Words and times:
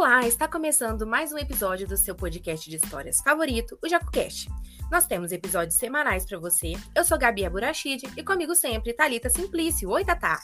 Olá, 0.00 0.26
está 0.26 0.48
começando 0.48 1.06
mais 1.06 1.30
um 1.30 1.36
episódio 1.36 1.86
do 1.86 1.94
seu 1.94 2.14
podcast 2.14 2.70
de 2.70 2.76
histórias 2.76 3.20
favorito, 3.20 3.78
o 3.84 3.86
JacoCast. 3.86 4.48
Nós 4.90 5.04
temos 5.04 5.30
episódios 5.30 5.76
semanais 5.76 6.24
para 6.24 6.38
você. 6.38 6.72
Eu 6.94 7.04
sou 7.04 7.18
Gabi 7.18 7.44
Aburachid 7.44 8.04
e 8.16 8.24
comigo 8.24 8.54
sempre 8.54 8.94
Talita 8.94 9.28
Simplício. 9.28 9.90
Oi, 9.90 10.02
Tatá. 10.02 10.40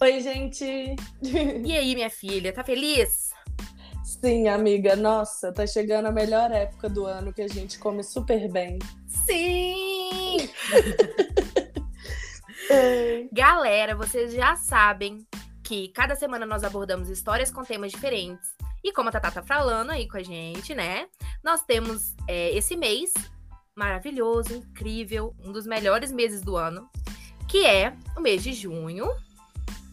Oi, 0.00 0.20
gente. 0.20 0.94
E 1.20 1.76
aí, 1.76 1.96
minha 1.96 2.08
filha, 2.10 2.52
tá 2.52 2.62
feliz? 2.62 3.30
Sim, 4.04 4.46
amiga. 4.46 4.94
Nossa, 4.94 5.52
tá 5.52 5.66
chegando 5.66 6.06
a 6.06 6.12
melhor 6.12 6.52
época 6.52 6.88
do 6.88 7.04
ano 7.04 7.32
que 7.32 7.42
a 7.42 7.48
gente 7.48 7.80
come 7.80 8.04
super 8.04 8.48
bem. 8.52 8.78
Sim! 9.26 10.48
Galera, 13.32 13.96
vocês 13.96 14.32
já 14.32 14.54
sabem 14.54 15.26
que 15.64 15.88
cada 15.88 16.14
semana 16.14 16.46
nós 16.46 16.62
abordamos 16.62 17.10
histórias 17.10 17.50
com 17.50 17.64
temas 17.64 17.90
diferentes. 17.90 18.62
E 18.84 18.92
como 18.92 19.08
a 19.08 19.12
Tatá 19.12 19.30
tá 19.30 19.42
falando 19.42 19.90
aí 19.90 20.08
com 20.08 20.16
a 20.16 20.22
gente, 20.22 20.74
né? 20.74 21.06
Nós 21.42 21.62
temos 21.62 22.14
é, 22.28 22.50
esse 22.56 22.76
mês 22.76 23.12
maravilhoso, 23.76 24.54
incrível, 24.54 25.34
um 25.42 25.52
dos 25.52 25.66
melhores 25.66 26.12
meses 26.12 26.42
do 26.42 26.56
ano, 26.56 26.88
que 27.48 27.64
é 27.64 27.94
o 28.16 28.20
mês 28.20 28.42
de 28.42 28.52
junho, 28.52 29.08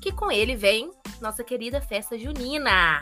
que 0.01 0.11
com 0.11 0.31
ele 0.31 0.55
vem 0.55 0.91
nossa 1.21 1.43
querida 1.43 1.81
festa 1.81 2.17
junina. 2.17 3.01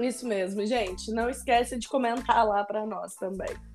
Isso 0.00 0.26
mesmo, 0.26 0.64
gente. 0.66 1.10
Não 1.12 1.28
esquece 1.28 1.78
de 1.78 1.88
comentar 1.88 2.46
lá 2.46 2.64
para 2.64 2.84
nós 2.86 3.14
também. 3.14 3.71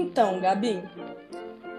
Então, 0.00 0.40
Gabi, 0.40 0.82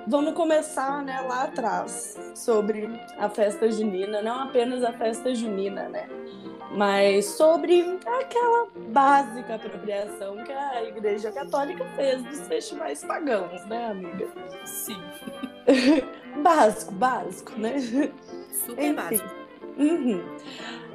vamos 0.08 0.36
começar 0.36 1.02
né, 1.04 1.22
lá 1.22 1.46
atrás 1.46 2.20
sobre 2.36 2.88
a 3.18 3.28
festa 3.28 3.70
junina, 3.72 4.22
não 4.22 4.42
apenas 4.42 4.84
a 4.84 4.94
festa 4.94 5.34
junina, 5.34 5.90
né? 5.90 6.08
Mas 6.72 7.26
sobre 7.26 8.00
aquela 8.06 8.68
básica 8.90 9.56
apropriação 9.56 10.38
que 10.44 10.52
a 10.52 10.84
Igreja 10.84 11.32
Católica 11.32 11.84
fez 11.96 12.24
dos 12.24 12.42
festivais 12.42 13.04
pagãos, 13.04 13.66
né, 13.66 13.88
amiga? 13.88 14.28
Sim. 14.66 15.02
básico, 16.44 16.92
básico, 16.94 17.59
né? 17.59 17.80
Super 18.52 18.84
Enfim. 18.84 18.94
básico. 18.94 19.30
Uhum. 19.80 20.24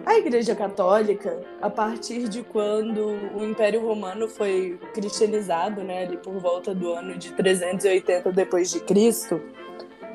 A 0.06 0.18
Igreja 0.18 0.54
Católica, 0.54 1.42
a 1.60 1.68
partir 1.68 2.28
de 2.28 2.44
quando 2.44 3.08
o 3.36 3.44
Império 3.44 3.84
Romano 3.84 4.28
foi 4.28 4.78
cristianizado, 4.94 5.82
né, 5.82 6.04
ali 6.04 6.16
por 6.16 6.34
volta 6.34 6.72
do 6.72 6.92
ano 6.92 7.18
de 7.18 7.32
380 7.32 8.30
depois 8.30 8.70
de 8.70 8.78
Cristo, 8.78 9.42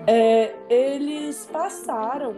é, 0.08 0.56
eles 0.70 1.46
passaram 1.52 2.38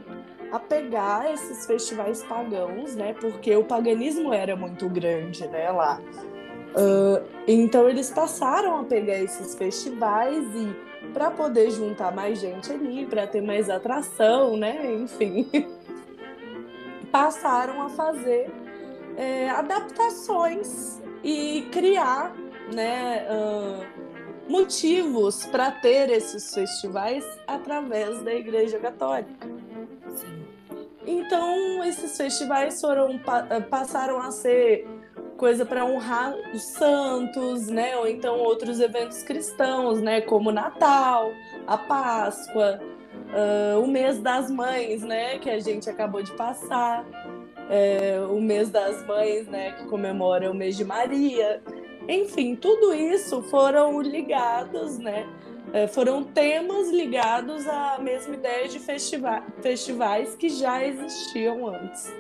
a 0.52 0.58
pegar 0.58 1.31
esses 1.31 1.68
festivais 1.68 2.24
pagãos, 2.24 2.96
né, 2.96 3.14
porque 3.22 3.56
o 3.56 3.64
paganismo 3.64 4.34
era 4.34 4.56
muito 4.56 4.90
grande, 4.90 5.47
né, 5.47 5.70
lá. 5.70 6.02
Uh, 6.75 7.24
então 7.47 7.88
eles 7.88 8.09
passaram 8.09 8.80
a 8.80 8.84
pegar 8.84 9.20
esses 9.20 9.53
festivais 9.53 10.44
e 10.56 10.75
para 11.14 11.30
poder 11.30 11.70
juntar 11.70 12.12
mais 12.12 12.40
gente 12.40 12.72
ali, 12.72 13.06
para 13.06 13.28
ter 13.28 13.41
mais 13.41 13.70
atração, 13.70 14.58
né, 14.58 14.91
enfim. 14.91 15.47
passaram 17.13 17.79
a 17.79 17.90
fazer 17.90 18.51
é, 19.16 19.47
adaptações 19.51 21.00
e 21.24 21.68
criar 21.72 22.34
né, 22.74 23.28
uh, 23.29 24.51
motivos 24.51 25.46
para 25.46 25.69
ter 25.69 26.09
esses 26.09 26.52
festivais 26.52 27.23
através 27.46 28.19
da 28.23 28.34
Igreja 28.34 28.79
Católica. 28.79 29.47
Então, 31.06 31.84
esses 31.84 32.18
festivais 32.18 32.81
foram 32.81 33.19
passaram 33.69 34.19
a 34.19 34.31
ser 34.31 34.88
coisa 35.38 35.66
para 35.66 35.85
honrar 35.85 36.34
os 36.53 36.63
santos, 36.63 37.68
né? 37.68 37.96
Ou 37.97 38.07
então 38.07 38.40
outros 38.40 38.79
eventos 38.79 39.22
cristãos, 39.22 40.02
né? 40.02 40.22
Como 40.22 40.52
Natal, 40.52 41.31
a 41.68 41.78
Páscoa, 41.78 42.79
uh, 43.33 43.81
o 43.81 43.88
mês 43.88 44.19
das 44.19 44.49
mães, 44.49 45.02
né, 45.02 45.40
que 45.40 45.49
a 45.49 45.59
gente 45.59 45.90
acabou 45.90 46.22
de 46.22 46.31
passar, 46.31 47.05
é, 47.69 48.19
o 48.29 48.40
mês 48.40 48.69
das 48.69 49.05
mães, 49.05 49.47
né, 49.47 49.72
que 49.72 49.85
comemora 49.85 50.52
o 50.52 50.53
mês 50.53 50.78
de 50.78 50.84
Maria. 50.84 51.61
Enfim, 52.08 52.55
tudo 52.55 52.93
isso 52.93 53.41
foram 53.43 54.02
ligados, 54.02 54.97
né, 54.99 55.28
é, 55.72 55.87
foram 55.87 56.23
temas 56.23 56.90
ligados 56.90 57.67
à 57.67 57.97
mesma 57.99 58.35
ideia 58.35 58.67
de 58.67 58.79
festiva 58.79 59.41
festivais 59.61 60.35
que 60.35 60.49
já 60.49 60.85
existiam 60.85 61.67
antes 61.67 62.13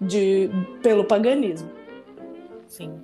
de, 0.00 0.50
pelo 0.82 1.04
paganismo. 1.04 1.70
Sim. 2.66 3.00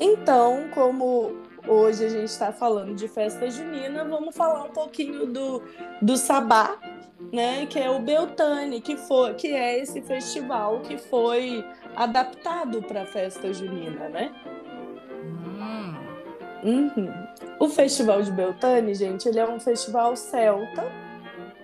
Então, 0.00 0.68
como 0.74 1.45
hoje 1.66 2.04
a 2.04 2.08
gente 2.08 2.28
está 2.28 2.52
falando 2.52 2.94
de 2.94 3.08
festa 3.08 3.50
junina, 3.50 4.04
vamos 4.04 4.36
falar 4.36 4.64
um 4.64 4.70
pouquinho 4.70 5.26
do, 5.26 5.62
do 6.00 6.16
Sabá, 6.16 6.76
né? 7.32 7.66
Que 7.66 7.78
é 7.78 7.90
o 7.90 8.00
Beltane, 8.00 8.80
que, 8.80 8.96
foi, 8.96 9.34
que 9.34 9.48
é 9.48 9.78
esse 9.80 10.00
festival 10.02 10.80
que 10.80 10.98
foi 10.98 11.64
adaptado 11.94 12.82
para 12.82 13.02
a 13.02 13.06
festa 13.06 13.52
junina, 13.52 14.08
né? 14.08 14.32
Hum. 15.22 15.94
Uhum. 16.64 17.26
O 17.60 17.68
Festival 17.68 18.22
de 18.22 18.30
Beltane, 18.32 18.94
gente, 18.94 19.28
ele 19.28 19.38
é 19.38 19.48
um 19.48 19.60
festival 19.60 20.16
celta 20.16 20.84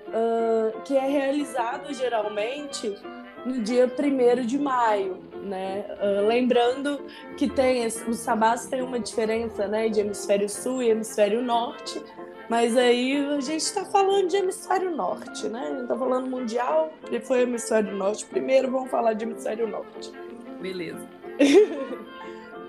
uh, 0.08 0.80
que 0.82 0.96
é 0.96 1.08
realizado 1.08 1.92
geralmente 1.92 2.94
no 3.44 3.60
dia 3.62 3.86
1 3.86 4.46
de 4.46 4.58
maio, 4.58 5.18
né? 5.42 5.84
Uh, 6.00 6.26
lembrando 6.26 7.00
que 7.36 7.48
tem 7.48 7.86
os 7.86 8.18
sabás 8.18 8.66
têm 8.66 8.82
uma 8.82 8.98
diferença, 8.98 9.66
né, 9.66 9.88
de 9.88 10.00
hemisfério 10.00 10.48
sul 10.48 10.82
e 10.82 10.90
hemisfério 10.90 11.42
norte, 11.42 12.00
mas 12.48 12.76
aí 12.76 13.16
a 13.16 13.40
gente 13.40 13.62
está 13.62 13.84
falando 13.84 14.28
de 14.28 14.36
hemisfério 14.36 14.90
norte, 14.94 15.48
né? 15.48 15.60
A 15.60 15.70
gente 15.70 15.82
está 15.82 15.96
falando 15.96 16.28
mundial, 16.28 16.92
foi 17.22 17.42
hemisfério 17.42 17.94
norte 17.96 18.26
primeiro, 18.26 18.70
vamos 18.70 18.90
falar 18.90 19.14
de 19.14 19.24
hemisfério 19.24 19.66
norte. 19.66 20.12
Beleza. 20.60 21.08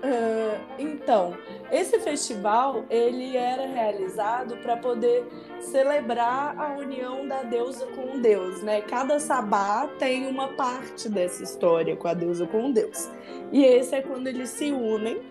Uh, 0.04 0.60
então, 0.78 1.34
esse 1.72 1.98
festival 1.98 2.84
ele 2.90 3.38
era 3.38 3.66
realizado 3.66 4.58
para 4.58 4.76
poder 4.76 5.24
celebrar 5.60 6.54
a 6.60 6.76
união 6.76 7.26
da 7.26 7.42
deusa 7.42 7.86
com 7.86 8.20
deus, 8.20 8.62
né? 8.62 8.82
Cada 8.82 9.18
sabá 9.18 9.88
tem 9.98 10.26
uma 10.26 10.48
parte 10.48 11.08
dessa 11.08 11.42
história 11.42 11.96
com 11.96 12.06
a 12.06 12.12
deusa 12.12 12.46
com 12.46 12.70
deus. 12.70 13.10
E 13.50 13.64
esse 13.64 13.94
é 13.94 14.02
quando 14.02 14.26
eles 14.26 14.50
se 14.50 14.70
unem, 14.72 15.22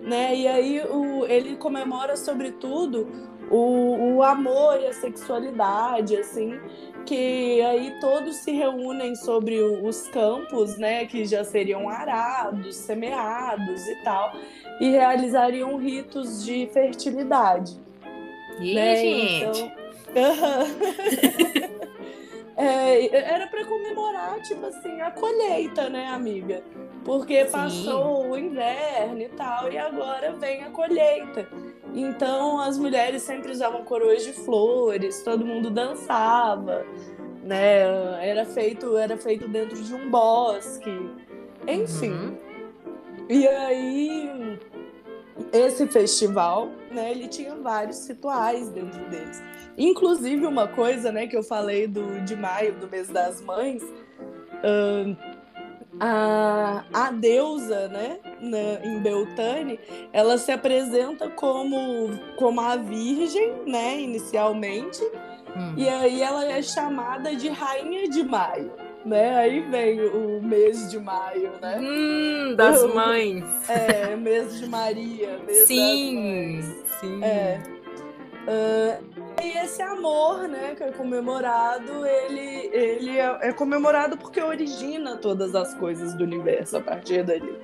né? 0.00 0.34
E 0.34 0.48
aí 0.48 0.80
o, 0.80 1.26
ele 1.26 1.56
comemora 1.56 2.16
sobretudo 2.16 3.06
o, 3.50 4.16
o 4.16 4.22
amor 4.22 4.80
e 4.80 4.86
a 4.86 4.92
sexualidade, 4.92 6.16
assim, 6.16 6.58
que 7.04 7.60
aí 7.62 7.98
todos 8.00 8.36
se 8.36 8.52
reúnem 8.52 9.14
sobre 9.14 9.62
os 9.62 10.08
campos, 10.08 10.78
né, 10.78 11.06
que 11.06 11.24
já 11.24 11.44
seriam 11.44 11.88
arados, 11.88 12.76
semeados 12.76 13.86
e 13.86 13.96
tal, 14.02 14.32
e 14.80 14.90
realizariam 14.90 15.76
ritos 15.76 16.44
de 16.44 16.68
fertilidade. 16.72 17.78
E 18.58 18.74
né? 18.74 18.96
gente? 18.96 19.60
Então... 19.60 19.84
é, 22.56 23.34
era 23.34 23.46
para 23.48 23.64
comemorar, 23.64 24.40
tipo 24.42 24.64
assim, 24.66 25.00
a 25.00 25.10
colheita, 25.10 25.88
né, 25.88 26.06
amiga? 26.06 26.62
Porque 27.04 27.44
Sim. 27.44 27.52
passou 27.52 28.30
o 28.30 28.38
inverno 28.38 29.20
e 29.20 29.28
tal, 29.30 29.70
e 29.70 29.76
agora 29.76 30.32
vem 30.32 30.62
a 30.62 30.70
colheita. 30.70 31.48
Então 31.94 32.60
as 32.60 32.76
mulheres 32.76 33.22
sempre 33.22 33.52
usavam 33.52 33.84
coroas 33.84 34.24
de 34.24 34.32
flores, 34.32 35.22
todo 35.22 35.46
mundo 35.46 35.70
dançava, 35.70 36.84
né? 37.42 38.26
Era 38.28 38.44
feito, 38.44 38.96
era 38.96 39.16
feito 39.16 39.46
dentro 39.48 39.80
de 39.80 39.94
um 39.94 40.10
bosque. 40.10 40.90
Enfim. 41.68 42.10
Uhum. 42.10 42.38
E 43.28 43.46
aí 43.46 44.58
esse 45.52 45.86
festival, 45.86 46.68
né, 46.90 47.10
ele 47.10 47.28
tinha 47.28 47.54
vários 47.54 48.06
rituais 48.08 48.68
dentro 48.70 49.04
deles. 49.08 49.42
Inclusive 49.76 50.46
uma 50.46 50.68
coisa, 50.68 51.10
né, 51.10 51.26
que 51.26 51.36
eu 51.36 51.42
falei 51.42 51.86
do 51.86 52.20
de 52.24 52.36
maio, 52.36 52.74
do 52.74 52.88
mês 52.88 53.08
das 53.08 53.40
mães, 53.40 53.82
uh, 53.82 55.16
a, 56.00 56.84
a 56.92 57.10
deusa, 57.10 57.88
né, 57.88 58.18
na, 58.40 58.84
em 58.84 59.00
Beltane, 59.00 59.78
ela 60.12 60.38
se 60.38 60.52
apresenta 60.52 61.28
como, 61.28 62.10
como 62.36 62.60
a 62.60 62.76
virgem, 62.76 63.52
né, 63.66 64.00
inicialmente, 64.00 65.02
hum. 65.56 65.74
e 65.76 65.88
aí 65.88 66.22
ela 66.22 66.44
é 66.44 66.62
chamada 66.62 67.34
de 67.34 67.48
rainha 67.48 68.08
de 68.08 68.22
maio. 68.22 68.72
Né? 69.04 69.36
Aí 69.36 69.60
vem 69.60 70.00
o 70.00 70.40
mês 70.42 70.90
de 70.90 70.98
maio, 70.98 71.52
né? 71.60 71.78
Hum, 71.78 72.54
das 72.56 72.82
mães. 72.94 73.44
É, 73.68 74.16
mês 74.16 74.58
de 74.58 74.66
Maria, 74.66 75.38
mês 75.46 75.66
sim, 75.66 76.62
Sim, 77.00 77.22
é. 77.22 77.60
Uh, 78.46 79.13
e 79.42 79.58
esse 79.58 79.82
amor, 79.82 80.48
né, 80.48 80.74
que 80.76 80.82
é 80.82 80.92
comemorado, 80.92 82.06
ele, 82.06 82.70
ele 82.72 83.18
é, 83.18 83.38
é, 83.42 83.52
comemorado 83.52 84.16
porque 84.16 84.40
origina 84.40 85.16
todas 85.16 85.54
as 85.54 85.74
coisas 85.74 86.14
do 86.14 86.24
universo 86.24 86.76
a 86.76 86.80
partir 86.80 87.24
dali. 87.24 87.58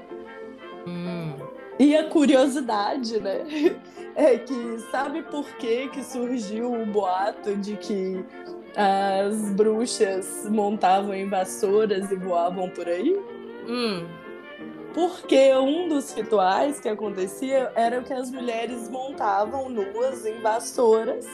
Hum. 0.87 1.35
E 1.79 1.97
a 1.97 2.09
curiosidade, 2.09 3.21
né, 3.21 3.45
é 4.15 4.39
que 4.39 4.79
sabe 4.91 5.23
por 5.23 5.47
que, 5.57 5.89
que 5.89 6.03
surgiu 6.05 6.73
o 6.73 6.85
boato 6.87 7.57
de 7.57 7.77
que 7.77 8.25
as 8.77 9.51
bruxas 9.53 10.47
montavam 10.49 11.15
em 11.15 11.29
vassouras 11.29 12.11
e 12.11 12.17
voavam 12.17 12.69
por 12.71 12.87
aí? 12.89 13.17
Hum. 13.69 14.07
Porque 14.93 15.55
um 15.55 15.89
dos 15.89 16.13
rituais 16.13 16.81
que 16.81 16.89
acontecia 16.89 17.71
era 17.77 18.03
que 18.03 18.13
as 18.13 18.31
mulheres 18.31 18.89
montavam 18.91 19.69
nuas 19.69 20.27
em 20.27 20.41
vassouras 20.41 21.27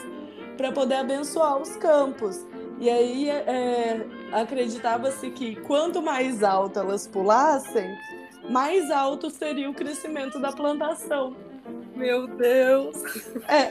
para 0.57 0.71
poder 0.71 0.95
abençoar 0.95 1.61
os 1.61 1.75
campos. 1.77 2.45
E 2.79 2.89
aí 2.89 3.29
é, 3.29 4.05
acreditava-se 4.31 5.29
que 5.31 5.55
quanto 5.55 6.01
mais 6.01 6.43
alto 6.43 6.79
elas 6.79 7.07
pulassem, 7.07 7.97
mais 8.49 8.91
alto 8.91 9.29
seria 9.29 9.69
o 9.69 9.73
crescimento 9.73 10.39
da 10.39 10.51
plantação. 10.51 11.35
Meu 11.95 12.27
Deus! 12.27 12.97
É. 13.49 13.69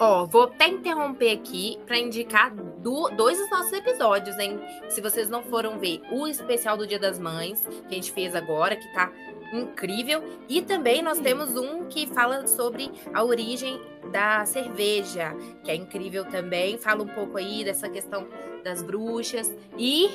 Ó, 0.00 0.24
vou 0.24 0.44
até 0.44 0.68
interromper 0.68 1.32
aqui 1.32 1.78
para 1.86 1.98
indicar 1.98 2.52
do, 2.54 3.08
dois 3.10 3.38
dos 3.38 3.50
nossos 3.50 3.72
episódios, 3.72 4.38
hein? 4.38 4.58
Se 4.88 5.00
vocês 5.00 5.28
não 5.28 5.42
foram 5.42 5.78
ver 5.78 6.00
o 6.10 6.26
especial 6.26 6.76
do 6.76 6.86
Dia 6.86 6.98
das 6.98 7.18
Mães, 7.18 7.64
que 7.88 7.94
a 7.94 7.94
gente 7.94 8.10
fez 8.10 8.34
agora, 8.34 8.74
que 8.74 8.92
tá 8.94 9.12
incrível. 9.54 10.22
E 10.48 10.62
também 10.62 11.02
nós 11.02 11.18
temos 11.18 11.56
um 11.56 11.84
que 11.84 12.06
fala 12.06 12.46
sobre 12.46 12.90
a 13.12 13.22
origem 13.22 13.80
da 14.12 14.44
cerveja, 14.44 15.34
que 15.62 15.70
é 15.70 15.74
incrível 15.74 16.24
também. 16.24 16.78
Fala 16.78 17.02
um 17.02 17.08
pouco 17.08 17.38
aí 17.38 17.64
dessa 17.64 17.88
questão 17.88 18.26
das 18.62 18.82
bruxas. 18.82 19.52
E 19.78 20.08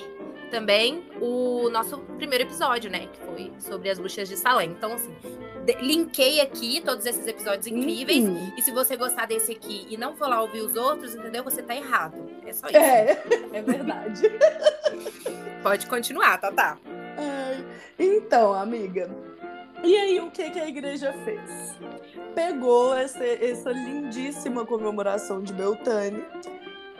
também 0.50 1.04
o 1.22 1.70
nosso 1.70 1.98
primeiro 2.18 2.44
episódio, 2.44 2.90
né? 2.90 3.08
Que 3.08 3.20
foi 3.20 3.52
sobre 3.60 3.90
as 3.90 4.00
bruxas 4.00 4.28
de 4.28 4.36
Salem. 4.36 4.72
Então, 4.72 4.94
assim, 4.94 5.16
linkei 5.80 6.42
aqui 6.42 6.82
todos 6.82 7.06
esses 7.06 7.26
episódios 7.28 7.68
incríveis. 7.68 8.24
Uhum. 8.24 8.54
E 8.58 8.62
se 8.62 8.72
você 8.72 8.98
gostar 8.98 9.28
desse 9.28 9.52
aqui 9.52 9.86
e 9.90 9.98
não 9.98 10.16
for 10.16 10.28
lá 10.28 10.42
ouvir 10.42 10.62
os 10.62 10.76
outros, 10.76 11.16
entendeu? 11.16 11.44
Você 11.44 11.62
tá 11.62 11.76
errado. 11.76 12.18
É 12.46 12.54
só 12.54 12.68
isso. 12.68 12.78
É, 12.78 13.24
é 13.54 13.62
verdade. 13.62 14.24
Pode 15.62 15.88
continuar, 15.88 16.38
tá, 16.40 16.52
tá. 16.52 16.78
Então, 18.00 18.54
amiga, 18.54 19.10
e 19.84 19.96
aí 19.96 20.20
o 20.22 20.32
que, 20.32 20.50
que 20.50 20.60
a 20.60 20.68
igreja 20.68 21.14
fez? 21.26 21.78
Pegou 22.34 22.96
essa, 22.96 23.24
essa 23.24 23.72
lindíssima 23.72 24.66
comemoração 24.66 25.42
de 25.42 25.52
Beltane, 25.52 26.24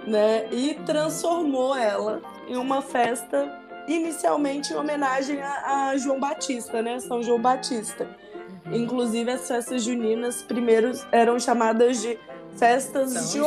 né, 0.06 0.48
e 0.52 0.74
transformou 0.86 1.76
ela 1.76 2.22
em 2.48 2.56
uma 2.56 2.82
festa 2.82 3.60
inicialmente 3.88 4.74
em 4.74 4.76
homenagem 4.76 5.42
a, 5.42 5.90
a 5.90 5.98
João 5.98 6.20
Batista, 6.20 6.82
né, 6.82 7.00
São 7.00 7.24
João 7.24 7.40
Batista. 7.42 8.08
Uhum. 8.66 8.76
Inclusive 8.76 9.32
as 9.32 9.48
festas 9.48 9.84
juninas 9.84 10.42
primeiro 10.42 10.92
eram 11.12 11.40
chamadas 11.40 12.02
de 12.02 12.18
festas 12.58 13.34
jo 13.34 13.46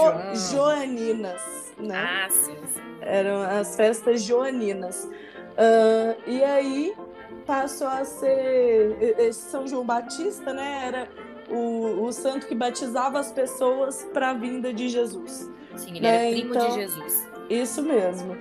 joaninas, 0.50 1.42
né? 1.78 1.96
Ah, 1.96 2.30
sim, 2.30 2.56
sim. 2.66 2.80
Eram 3.00 3.42
as 3.42 3.76
festas 3.76 4.22
joaninas. 4.22 5.04
Uh, 5.04 6.16
e 6.26 6.42
aí 6.42 6.94
passou 7.42 7.86
a 7.86 8.04
ser 8.04 8.96
esse 9.18 9.50
São 9.50 9.66
João 9.66 9.84
Batista, 9.84 10.52
né? 10.52 10.84
Era 10.86 11.08
o, 11.50 12.04
o 12.04 12.12
santo 12.12 12.46
que 12.46 12.54
batizava 12.54 13.18
as 13.18 13.30
pessoas 13.30 14.08
para 14.12 14.30
a 14.30 14.34
vinda 14.34 14.72
de 14.72 14.88
Jesus. 14.88 15.50
Sim, 15.76 15.90
ele 15.90 16.00
né? 16.00 16.26
era 16.26 16.30
primo 16.30 16.54
então, 16.54 16.68
de 16.68 16.74
Jesus. 16.74 17.28
Isso 17.50 17.82
mesmo. 17.82 18.36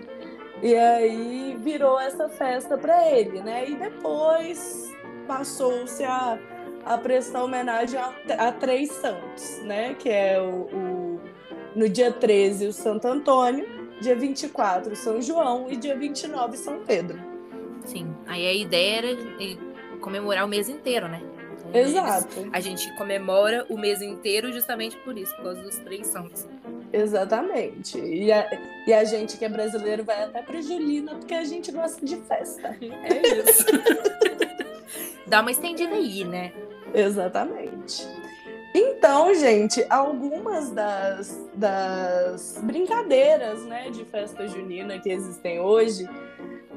E 0.61 0.75
aí 0.75 1.57
virou 1.59 1.99
essa 1.99 2.29
festa 2.29 2.77
para 2.77 3.09
ele, 3.09 3.41
né? 3.41 3.67
E 3.67 3.75
depois 3.75 4.91
passou-se 5.27 6.03
a, 6.03 6.37
a 6.85 6.97
prestar 6.97 7.43
homenagem 7.43 7.99
a, 7.99 8.13
a, 8.37 8.51
três 8.51 8.91
santos, 8.91 9.59
né? 9.63 9.95
Que 9.95 10.09
é 10.09 10.39
o, 10.39 10.67
o, 10.75 11.21
no 11.75 11.89
dia 11.89 12.11
13 12.11 12.67
o 12.67 12.73
Santo 12.73 13.07
Antônio, 13.07 13.67
dia 14.01 14.15
24 14.15 14.95
São 14.95 15.21
João 15.21 15.67
e 15.69 15.75
dia 15.75 15.97
29 15.97 16.57
São 16.57 16.81
Pedro. 16.85 17.30
Sim. 17.85 18.15
Aí 18.25 18.47
a 18.47 18.53
ideia 18.53 18.97
era 18.97 19.17
comemorar 19.99 20.45
o 20.45 20.47
mês 20.47 20.69
inteiro, 20.69 21.07
né? 21.07 21.21
Então, 21.69 21.81
Exato. 21.81 22.49
A 22.51 22.59
gente 22.59 22.91
comemora 22.95 23.65
o 23.69 23.77
mês 23.77 24.01
inteiro 24.01 24.51
justamente 24.51 24.97
por 24.97 25.17
isso, 25.17 25.33
por 25.35 25.43
causa 25.43 25.61
dos 25.61 25.77
três 25.77 26.07
santos. 26.07 26.47
Exatamente. 26.91 27.97
E 27.97 28.31
a, 28.31 28.49
e 28.85 28.93
a 28.93 29.03
gente 29.03 29.37
que 29.37 29.45
é 29.45 29.49
brasileiro 29.49 30.03
vai 30.03 30.23
até 30.23 30.41
pra 30.41 30.61
Julina, 30.61 31.15
porque 31.15 31.33
a 31.33 31.45
gente 31.45 31.71
gosta 31.71 32.05
de 32.05 32.17
festa. 32.17 32.75
É 32.81 33.49
isso. 33.49 33.65
Dá 35.27 35.41
uma 35.41 35.51
estendida 35.51 35.95
aí, 35.95 36.25
né? 36.25 36.51
Exatamente. 36.93 38.05
Então, 38.73 39.33
gente, 39.33 39.85
algumas 39.89 40.71
das, 40.71 41.49
das 41.53 42.59
brincadeiras 42.63 43.63
né, 43.65 43.89
de 43.89 44.05
festa 44.05 44.47
junina 44.47 44.97
que 44.99 45.09
existem 45.09 45.59
hoje 45.59 46.07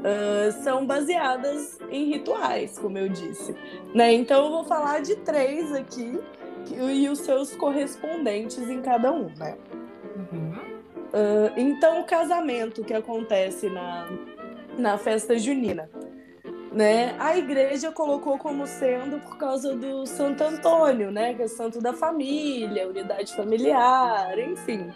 uh, 0.04 0.52
são 0.62 0.86
baseadas 0.86 1.78
em 1.90 2.04
rituais, 2.04 2.78
como 2.78 2.98
eu 2.98 3.08
disse. 3.08 3.54
Né? 3.94 4.12
Então 4.12 4.44
eu 4.44 4.50
vou 4.50 4.64
falar 4.64 5.00
de 5.00 5.16
três 5.16 5.72
aqui 5.72 6.20
e 6.70 7.08
os 7.08 7.20
seus 7.20 7.54
correspondentes 7.56 8.68
em 8.68 8.80
cada 8.80 9.12
um, 9.12 9.28
né? 9.36 9.56
Uhum. 10.16 10.52
Uh, 11.12 11.52
então 11.56 12.00
o 12.00 12.04
casamento 12.04 12.84
que 12.84 12.94
acontece 12.94 13.68
na, 13.68 14.06
na 14.78 14.98
festa 14.98 15.38
junina. 15.38 15.88
Né? 16.74 17.14
A 17.20 17.38
igreja 17.38 17.92
colocou 17.92 18.36
como 18.36 18.66
sendo 18.66 19.20
por 19.20 19.38
causa 19.38 19.76
do 19.76 20.04
Santo 20.06 20.42
Antônio, 20.42 21.12
né? 21.12 21.32
Que 21.32 21.42
é 21.42 21.48
santo 21.48 21.80
da 21.80 21.92
família, 21.92 22.88
unidade 22.88 23.32
familiar, 23.36 24.36
enfim. 24.36 24.92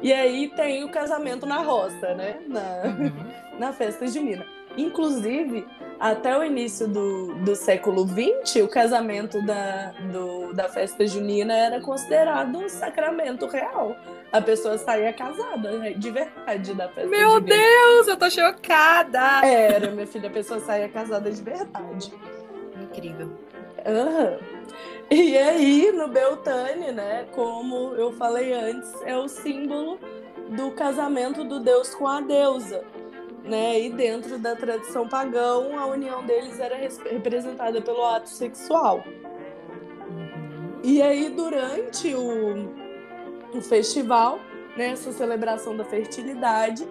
E 0.00 0.12
aí 0.12 0.48
tem 0.54 0.84
o 0.84 0.88
casamento 0.88 1.44
na 1.44 1.58
roça, 1.62 2.14
né? 2.14 2.38
Na, 2.46 2.60
uhum. 2.84 3.12
na 3.58 3.72
festa 3.72 4.06
junina. 4.06 4.46
Inclusive, 4.76 5.66
até 5.98 6.36
o 6.38 6.44
início 6.44 6.86
do, 6.86 7.34
do 7.36 7.56
século 7.56 8.06
XX, 8.06 8.62
o 8.62 8.68
casamento 8.68 9.44
da, 9.44 9.92
do, 10.12 10.52
da 10.52 10.68
festa 10.68 11.06
junina 11.06 11.54
era 11.54 11.80
considerado 11.80 12.58
um 12.58 12.68
sacramento 12.68 13.46
real. 13.46 13.96
A 14.30 14.40
pessoa 14.40 14.76
saía 14.76 15.12
casada, 15.12 15.78
né, 15.78 15.92
de 15.92 16.10
verdade, 16.10 16.74
da 16.74 16.88
festa 16.88 17.08
Meu 17.08 17.30
junina. 17.30 17.56
Deus, 17.56 18.08
eu 18.08 18.16
tô 18.16 18.28
chocada! 18.30 19.46
Era, 19.46 19.90
minha 19.90 20.06
filha, 20.06 20.28
a 20.28 20.32
pessoa 20.32 20.60
saía 20.60 20.88
casada 20.88 21.30
de 21.30 21.42
verdade. 21.42 22.12
Incrível. 22.80 23.30
Uhum. 23.86 24.38
E 25.10 25.38
aí, 25.38 25.92
no 25.92 26.08
Beltane, 26.08 26.92
né, 26.92 27.26
como 27.32 27.94
eu 27.94 28.12
falei 28.12 28.52
antes, 28.52 28.92
é 29.04 29.16
o 29.16 29.28
símbolo 29.28 29.98
do 30.50 30.72
casamento 30.72 31.44
do 31.44 31.60
deus 31.60 31.94
com 31.94 32.06
a 32.06 32.20
deusa 32.20 32.84
né? 33.46 33.80
E 33.80 33.90
dentro 33.90 34.38
da 34.38 34.54
tradição 34.56 35.08
pagã, 35.08 35.76
a 35.76 35.86
união 35.86 36.24
deles 36.24 36.58
era 36.58 36.76
representada 36.76 37.80
pelo 37.80 38.04
ato 38.04 38.28
sexual. 38.28 39.04
E 40.82 41.00
aí, 41.02 41.30
durante 41.30 42.14
o, 42.14 42.68
o 43.56 43.60
festival, 43.60 44.38
nessa 44.76 45.10
né, 45.10 45.16
celebração 45.16 45.76
da 45.76 45.84
fertilidade, 45.84 46.86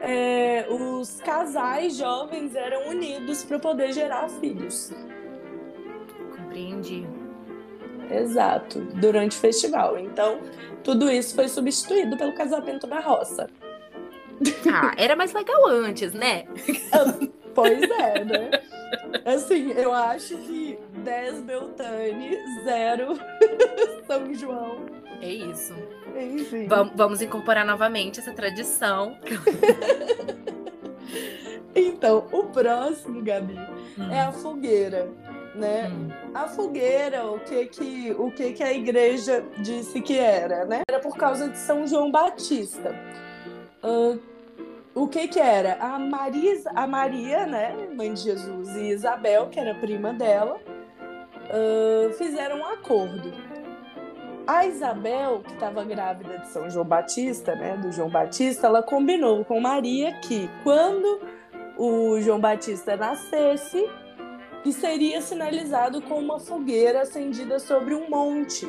é, 0.00 0.66
os 0.68 1.20
casais 1.20 1.96
jovens 1.96 2.54
eram 2.54 2.88
unidos 2.88 3.44
para 3.44 3.58
poder 3.58 3.92
gerar 3.92 4.28
filhos. 4.28 4.92
Compreendi. 6.36 7.06
Exato, 8.10 8.80
durante 8.94 9.36
o 9.36 9.40
festival. 9.40 9.98
Então, 9.98 10.40
tudo 10.82 11.10
isso 11.10 11.34
foi 11.34 11.48
substituído 11.48 12.16
pelo 12.16 12.32
casamento 12.32 12.86
na 12.86 13.00
roça. 13.00 13.48
Ah, 14.72 14.92
era 14.96 15.16
mais 15.16 15.32
legal 15.32 15.66
antes, 15.66 16.12
né? 16.12 16.44
pois 17.54 17.82
é, 17.82 18.24
né? 18.24 18.50
Assim, 19.24 19.72
eu 19.72 19.92
acho 19.92 20.36
que 20.38 20.78
10 21.04 21.40
Beltane, 21.42 22.36
0 22.64 23.18
São 24.06 24.34
João. 24.34 24.86
É 25.20 25.28
isso. 25.28 25.74
Enfim. 26.16 26.66
Vam 26.66 26.90
vamos 26.94 27.22
incorporar 27.22 27.64
novamente 27.64 28.20
essa 28.20 28.32
tradição. 28.32 29.18
então, 31.74 32.26
o 32.30 32.44
próximo, 32.44 33.22
Gabi, 33.22 33.58
hum. 33.98 34.10
é 34.10 34.20
a 34.20 34.32
fogueira. 34.32 35.08
Né? 35.54 35.88
Hum. 35.88 36.08
A 36.34 36.46
fogueira, 36.46 37.24
o 37.26 37.40
que 37.40 37.64
que, 37.66 38.14
o 38.18 38.30
que 38.30 38.52
que 38.52 38.62
a 38.62 38.72
igreja 38.74 39.42
disse 39.58 40.02
que 40.02 40.18
era, 40.18 40.66
né? 40.66 40.82
Era 40.86 41.00
por 41.00 41.16
causa 41.16 41.48
de 41.48 41.56
São 41.56 41.86
João 41.86 42.10
Batista. 42.10 42.94
Uh, 43.82 44.18
o 44.94 45.06
que 45.08 45.28
que 45.28 45.38
era? 45.38 45.76
A, 45.78 45.98
Marisa, 45.98 46.70
a 46.74 46.86
Maria, 46.86 47.46
né, 47.46 47.74
mãe 47.94 48.14
de 48.14 48.20
Jesus, 48.22 48.74
e 48.76 48.88
Isabel, 48.88 49.48
que 49.48 49.60
era 49.60 49.74
prima 49.74 50.12
dela, 50.12 50.56
uh, 50.56 52.12
fizeram 52.14 52.60
um 52.60 52.64
acordo. 52.64 53.30
A 54.46 54.64
Isabel, 54.64 55.42
que 55.44 55.52
estava 55.52 55.84
grávida 55.84 56.38
de 56.38 56.48
São 56.48 56.70
João 56.70 56.86
Batista, 56.86 57.54
né, 57.54 57.76
do 57.76 57.92
João 57.92 58.08
Batista, 58.08 58.68
ela 58.68 58.82
combinou 58.82 59.44
com 59.44 59.60
Maria 59.60 60.14
que 60.20 60.48
quando 60.62 61.20
o 61.76 62.18
João 62.20 62.40
Batista 62.40 62.96
nascesse, 62.96 63.86
que 64.62 64.72
seria 64.72 65.20
sinalizado 65.20 66.00
com 66.00 66.18
uma 66.18 66.38
fogueira 66.38 67.02
acendida 67.02 67.58
sobre 67.58 67.94
um 67.94 68.08
monte, 68.08 68.66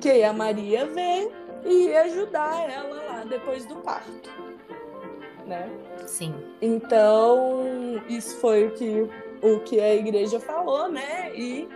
que 0.00 0.22
a 0.24 0.32
Maria 0.32 0.86
ver 0.86 1.30
e 1.64 1.88
ia 1.88 2.02
ajudar 2.02 2.68
ela 2.68 3.07
depois 3.24 3.64
do 3.66 3.76
parto, 3.76 4.30
né? 5.46 5.70
Sim. 6.06 6.34
Então, 6.60 7.64
isso 8.08 8.36
foi 8.38 8.66
o 8.66 8.70
que, 8.72 9.08
o 9.42 9.60
que 9.60 9.80
a 9.80 9.94
igreja 9.94 10.38
falou, 10.40 10.88
né? 10.88 11.32
E 11.34 11.68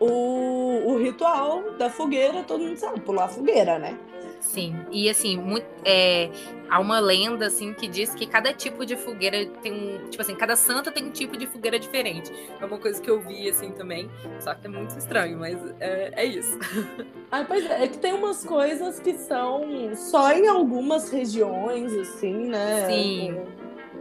o, 0.00 0.92
o 0.92 0.98
ritual 0.98 1.72
da 1.72 1.88
fogueira, 1.88 2.42
todo 2.42 2.62
mundo 2.62 2.76
sabe, 2.76 3.00
pular 3.00 3.24
a 3.24 3.28
fogueira, 3.28 3.78
né? 3.78 3.98
Sim, 4.44 4.76
e 4.92 5.08
assim, 5.08 5.38
muito, 5.38 5.66
é, 5.84 6.30
há 6.68 6.78
uma 6.78 7.00
lenda 7.00 7.46
assim 7.46 7.72
que 7.72 7.88
diz 7.88 8.14
que 8.14 8.26
cada 8.26 8.52
tipo 8.52 8.84
de 8.84 8.94
fogueira 8.94 9.46
tem 9.62 9.72
um. 9.72 10.08
Tipo 10.10 10.22
assim, 10.22 10.34
cada 10.36 10.54
santa 10.54 10.92
tem 10.92 11.06
um 11.06 11.10
tipo 11.10 11.36
de 11.36 11.46
fogueira 11.46 11.78
diferente. 11.78 12.30
É 12.60 12.64
uma 12.64 12.78
coisa 12.78 13.00
que 13.00 13.10
eu 13.10 13.20
vi 13.20 13.48
assim 13.48 13.72
também. 13.72 14.08
Só 14.38 14.54
que 14.54 14.66
é 14.66 14.70
muito 14.70 14.96
estranho, 14.96 15.38
mas 15.38 15.58
é, 15.80 16.12
é 16.14 16.24
isso. 16.24 16.56
Ah, 17.32 17.44
pois 17.44 17.68
é, 17.68 17.82
é 17.82 17.88
que 17.88 17.98
tem 17.98 18.12
umas 18.12 18.44
coisas 18.44 19.00
que 19.00 19.14
são 19.14 19.66
só 19.96 20.30
em 20.30 20.46
algumas 20.46 21.10
regiões, 21.10 21.92
assim, 21.92 22.46
né? 22.46 22.86
Sim. 22.86 23.36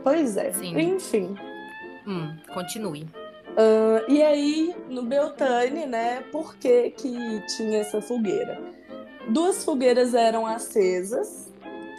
Pois 0.03 0.37
é. 0.37 0.51
Sim. 0.51 0.77
Enfim. 0.77 1.35
Hum, 2.05 2.35
continue. 2.53 3.07
Uh, 3.53 4.05
e 4.07 4.21
aí, 4.21 4.75
no 4.87 5.01
Beltane, 5.01 5.87
né, 5.87 6.21
por 6.31 6.55
que, 6.57 6.91
que 6.91 7.43
tinha 7.57 7.79
essa 7.79 7.99
fogueira? 7.99 8.61
Duas 9.27 9.63
fogueiras 9.63 10.13
eram 10.13 10.45
acesas, 10.45 11.51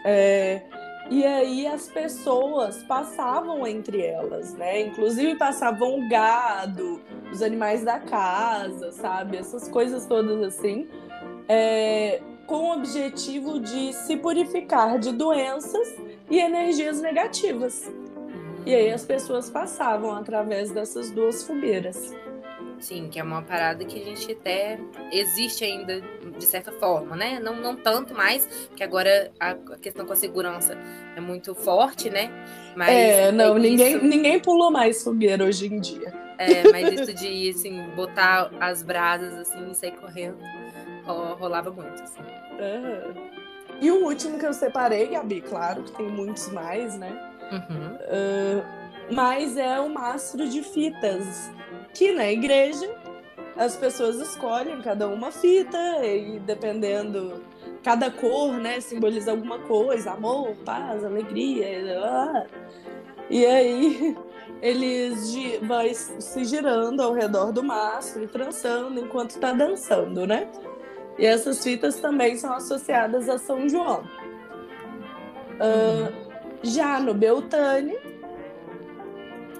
é, 0.04 0.62
e 1.10 1.24
aí 1.24 1.66
as 1.66 1.88
pessoas 1.88 2.82
passavam 2.84 3.66
entre 3.66 4.00
elas, 4.00 4.54
né? 4.54 4.82
Inclusive 4.82 5.36
passavam 5.36 5.98
o 5.98 6.08
gado, 6.08 7.00
os 7.30 7.42
animais 7.42 7.84
da 7.84 7.98
casa, 7.98 8.90
sabe? 8.92 9.36
Essas 9.36 9.68
coisas 9.68 10.06
todas 10.06 10.42
assim, 10.42 10.88
é, 11.48 12.22
com 12.46 12.70
o 12.70 12.72
objetivo 12.72 13.60
de 13.60 13.92
se 13.92 14.16
purificar 14.16 14.98
de 14.98 15.12
doenças 15.12 15.94
e 16.30 16.38
energias 16.38 17.00
negativas. 17.00 17.90
E 18.64 18.74
aí 18.74 18.90
as 18.90 19.04
pessoas 19.04 19.50
passavam 19.50 20.14
através 20.14 20.70
dessas 20.70 21.10
duas 21.10 21.42
fogueiras. 21.42 22.14
Sim, 22.84 23.08
que 23.08 23.18
é 23.18 23.22
uma 23.22 23.40
parada 23.40 23.82
que 23.82 23.98
a 23.98 24.04
gente 24.04 24.30
até 24.30 24.78
existe 25.10 25.64
ainda 25.64 26.02
de 26.02 26.44
certa 26.44 26.70
forma, 26.70 27.16
né? 27.16 27.40
Não, 27.40 27.56
não 27.56 27.74
tanto 27.74 28.12
mais, 28.12 28.68
que 28.76 28.84
agora 28.84 29.32
a 29.40 29.54
questão 29.78 30.04
com 30.04 30.12
a 30.12 30.16
segurança 30.16 30.76
é 31.16 31.20
muito 31.20 31.54
forte, 31.54 32.10
né? 32.10 32.30
Mas 32.76 32.90
é, 32.90 33.32
não, 33.32 33.56
é 33.56 33.58
ninguém, 33.58 34.04
ninguém 34.04 34.38
pulou 34.38 34.70
mais 34.70 35.02
fogueira 35.02 35.46
hoje 35.46 35.72
em 35.72 35.80
dia. 35.80 36.12
É, 36.36 36.70
mas 36.70 36.92
isso 36.92 37.14
de 37.14 37.48
assim, 37.48 37.82
botar 37.96 38.50
as 38.60 38.82
brasas 38.82 39.32
assim 39.32 39.70
e 39.70 39.74
sair 39.74 39.92
correndo 39.92 40.36
rolava 41.38 41.70
muito, 41.70 42.02
assim. 42.02 42.20
Uhum. 42.20 43.14
E 43.80 43.90
o 43.90 44.04
último 44.04 44.38
que 44.38 44.44
eu 44.44 44.52
separei, 44.52 45.06
Gabi, 45.06 45.40
claro 45.40 45.84
que 45.84 45.92
tem 45.92 46.06
muitos 46.06 46.52
mais, 46.52 46.98
né? 46.98 47.18
Uhum. 47.50 47.94
Uh, 47.94 49.14
mas 49.14 49.56
é 49.56 49.80
o 49.80 49.88
mastro 49.88 50.46
de 50.46 50.62
fitas 50.62 51.50
que 51.94 52.12
na 52.12 52.30
igreja 52.30 52.92
as 53.56 53.76
pessoas 53.76 54.16
escolhem 54.16 54.82
cada 54.82 55.06
uma 55.08 55.30
fita 55.30 55.78
e 56.04 56.40
dependendo 56.40 57.42
cada 57.82 58.10
cor, 58.10 58.54
né, 58.54 58.80
simboliza 58.80 59.30
alguma 59.30 59.58
coisa, 59.60 60.12
amor, 60.12 60.54
paz, 60.64 61.04
alegria, 61.04 62.48
e 63.30 63.46
aí 63.46 64.16
eles 64.60 65.34
vão 65.62 65.94
se 65.94 66.44
girando 66.44 67.02
ao 67.02 67.12
redor 67.12 67.52
do 67.52 67.62
mastro 67.62 68.24
e 68.24 68.26
trançando 68.26 69.00
enquanto 69.00 69.30
está 69.30 69.52
dançando, 69.52 70.26
né? 70.26 70.48
E 71.18 71.24
essas 71.24 71.62
fitas 71.62 72.00
também 72.00 72.36
são 72.36 72.52
associadas 72.52 73.28
a 73.28 73.38
São 73.38 73.68
João. 73.68 74.02
Uh, 75.54 76.12
já 76.62 76.98
no 76.98 77.14
Beltane, 77.14 77.96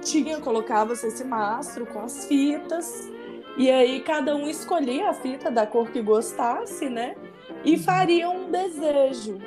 tinha, 0.04 0.40
colocava-se 0.40 1.06
esse 1.06 1.25
mastro 1.25 1.87
com 1.87 2.00
as 2.00 2.26
fitas, 2.26 3.11
e 3.56 3.70
aí 3.70 4.00
cada 4.00 4.37
um 4.37 4.49
escolhia 4.49 5.11
a 5.11 5.14
fita 5.14 5.50
da 5.50 5.66
cor 5.66 5.90
que 5.90 6.00
gostasse, 6.00 6.88
né? 6.88 7.16
E 7.64 7.73
uhum. 7.73 7.82
faria 7.82 8.28
um 8.28 8.50
desejo. 8.50 9.38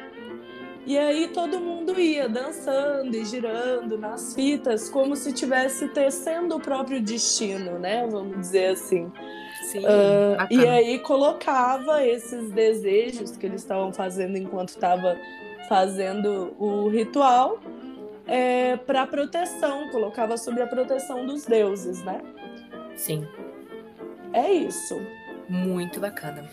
E 0.85 0.97
aí 0.97 1.27
todo 1.27 1.59
mundo 1.59 1.99
ia 1.99 2.29
dançando 2.29 3.13
e 3.13 3.25
girando 3.25 3.97
nas 3.97 4.33
fitas, 4.33 4.89
como 4.89 5.17
se 5.17 5.29
estivesse 5.29 5.89
tecendo 5.89 6.55
o 6.55 6.61
próprio 6.61 7.01
destino, 7.01 7.77
né? 7.77 8.07
Vamos 8.09 8.39
dizer 8.39 8.67
assim. 8.67 9.11
Sim, 9.65 9.79
uh, 9.79 10.47
e 10.49 10.65
aí 10.65 10.99
colocava 10.99 12.05
esses 12.05 12.51
desejos 12.51 13.35
que 13.35 13.45
eles 13.45 13.61
estavam 13.61 13.91
fazendo 13.91 14.37
enquanto 14.37 14.69
estava 14.69 15.17
fazendo 15.67 16.55
o 16.57 16.87
ritual 16.87 17.59
é, 18.27 18.77
para 18.77 19.07
proteção, 19.07 19.89
colocava 19.89 20.37
sobre 20.37 20.61
a 20.61 20.67
proteção 20.67 21.25
dos 21.25 21.45
deuses, 21.45 22.03
né? 22.03 22.21
Sim. 22.95 23.27
É 24.33 24.51
isso. 24.51 24.99
Muito 25.47 25.99
bacana. 25.99 26.49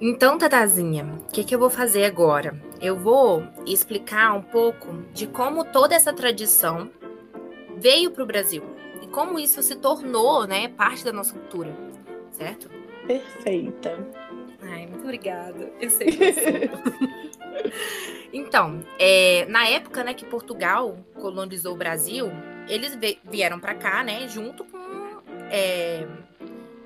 Então, 0.00 0.38
Tatazinha, 0.38 1.04
o 1.04 1.30
que, 1.30 1.44
que 1.44 1.54
eu 1.54 1.58
vou 1.58 1.70
fazer 1.70 2.04
agora? 2.04 2.58
Eu 2.80 2.96
vou 2.96 3.42
explicar 3.66 4.34
um 4.34 4.42
pouco 4.42 5.04
de 5.12 5.26
como 5.26 5.64
toda 5.64 5.94
essa 5.94 6.12
tradição 6.12 6.90
veio 7.76 8.10
para 8.10 8.22
o 8.22 8.26
Brasil 8.26 8.62
e 9.02 9.06
como 9.06 9.38
isso 9.38 9.62
se 9.62 9.76
tornou, 9.76 10.46
né, 10.46 10.68
parte 10.68 11.04
da 11.04 11.12
nossa 11.12 11.34
cultura, 11.34 11.74
certo? 12.30 12.70
Perfeita. 13.06 13.98
Ai, 14.62 14.86
muito 14.86 15.02
obrigada. 15.02 15.70
Eu 15.80 15.90
sei 15.90 16.10
que 16.10 16.32
Então, 18.32 18.84
é, 18.98 19.44
na 19.48 19.66
época, 19.66 20.04
né, 20.04 20.14
que 20.14 20.24
Portugal 20.24 20.98
colonizou 21.14 21.74
o 21.74 21.76
Brasil, 21.76 22.30
eles 22.68 22.96
vieram 23.24 23.58
para 23.58 23.74
cá, 23.74 24.04
né, 24.04 24.28
junto 24.28 24.64
com 24.64 24.78
é, 25.50 26.06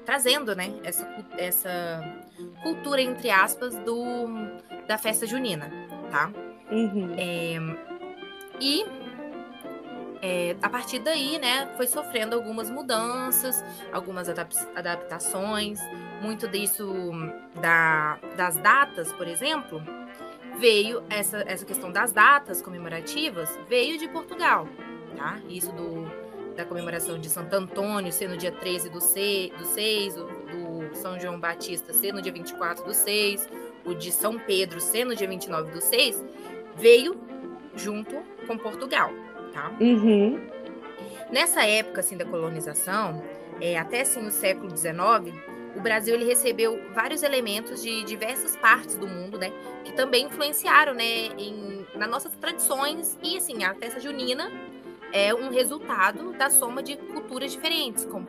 trazendo, 0.05 0.55
né, 0.55 0.73
essa, 0.83 1.07
essa 1.37 2.25
cultura, 2.63 3.03
entre 3.03 3.31
aspas, 3.31 3.75
do, 3.81 4.27
da 4.87 4.97
festa 4.97 5.27
junina, 5.27 5.71
tá? 6.11 6.31
Uhum. 6.71 7.15
É, 7.19 7.57
e 8.61 8.85
é, 10.23 10.57
a 10.63 10.71
partir 10.71 11.01
daí, 11.01 11.39
né, 11.39 11.69
foi 11.77 11.87
sofrendo 11.87 12.35
algumas 12.35 12.71
mudanças, 12.71 13.63
algumas 13.93 14.29
adap 14.29 14.55
adaptações, 14.75 15.79
muito 16.23 16.49
disso 16.49 17.13
da, 17.61 18.19
das 18.35 18.57
datas, 18.57 19.13
por 19.13 19.29
exemplo, 19.29 19.83
veio 20.59 21.03
essa, 21.11 21.45
essa 21.47 21.65
questão 21.65 21.91
das 21.91 22.13
datas 22.13 22.63
comemorativas 22.63 23.59
veio 23.69 23.99
de 23.99 24.09
Portugal, 24.09 24.69
tá? 25.17 25.41
Isso 25.49 25.73
do 25.73 26.25
da 26.55 26.65
comemoração 26.65 27.19
de 27.19 27.29
Santo 27.29 27.53
Antônio 27.55 28.13
ser 28.13 28.29
no 28.29 28.37
dia 28.37 28.53
13 28.53 28.89
do 28.89 29.01
6, 29.01 29.51
do, 29.59 29.65
6 29.65 30.15
do, 30.15 30.27
do 30.27 30.95
São 30.95 31.19
João 31.19 31.39
Batista 31.39 31.93
ser 31.93 32.13
no 32.13 32.23
dia 32.23 32.33
24 32.33 32.85
do 32.85 32.95
6, 32.95 33.49
o 33.85 33.95
de 33.95 34.13
São 34.13 34.39
Pedro 34.39 34.81
ser 34.81 35.05
no 35.05 35.15
dia 35.15 35.29
29 35.29 35.73
do 35.73 35.81
6, 35.81 36.25
veio 36.77 37.17
junto 37.77 38.17
com 38.47 38.57
Portugal, 38.57 39.11
tá? 39.53 39.73
Uhum. 39.81 40.41
Nessa 41.31 41.65
época, 41.65 42.01
assim, 42.01 42.17
da 42.17 42.25
colonização, 42.25 43.23
é, 43.61 43.77
até, 43.77 44.03
assim, 44.03 44.25
o 44.25 44.31
século 44.31 44.71
XIX, 44.71 45.35
o 45.77 45.81
Brasil, 45.81 46.15
ele 46.15 46.25
recebeu 46.25 46.81
vários 46.95 47.23
elementos 47.23 47.83
de 47.83 48.05
diversas 48.05 48.57
partes 48.57 48.97
do 48.97 49.07
mundo, 49.07 49.39
né? 49.39 49.53
Que 49.85 49.93
também 49.93 50.27
influenciaram, 50.27 50.95
né, 50.95 51.27
em, 51.39 51.87
nas 51.95 52.09
nossas 52.09 52.35
tradições 52.37 53.19
e, 53.23 53.37
assim, 53.37 53.65
a 53.65 53.75
festa 53.75 54.01
junina 54.01 54.51
é 55.13 55.33
um 55.33 55.49
resultado 55.49 56.33
da 56.33 56.51
soma 56.51 56.83
de 56.83 56.97
culturas 56.97 57.53
diferentes, 57.53 58.05
como 58.05 58.27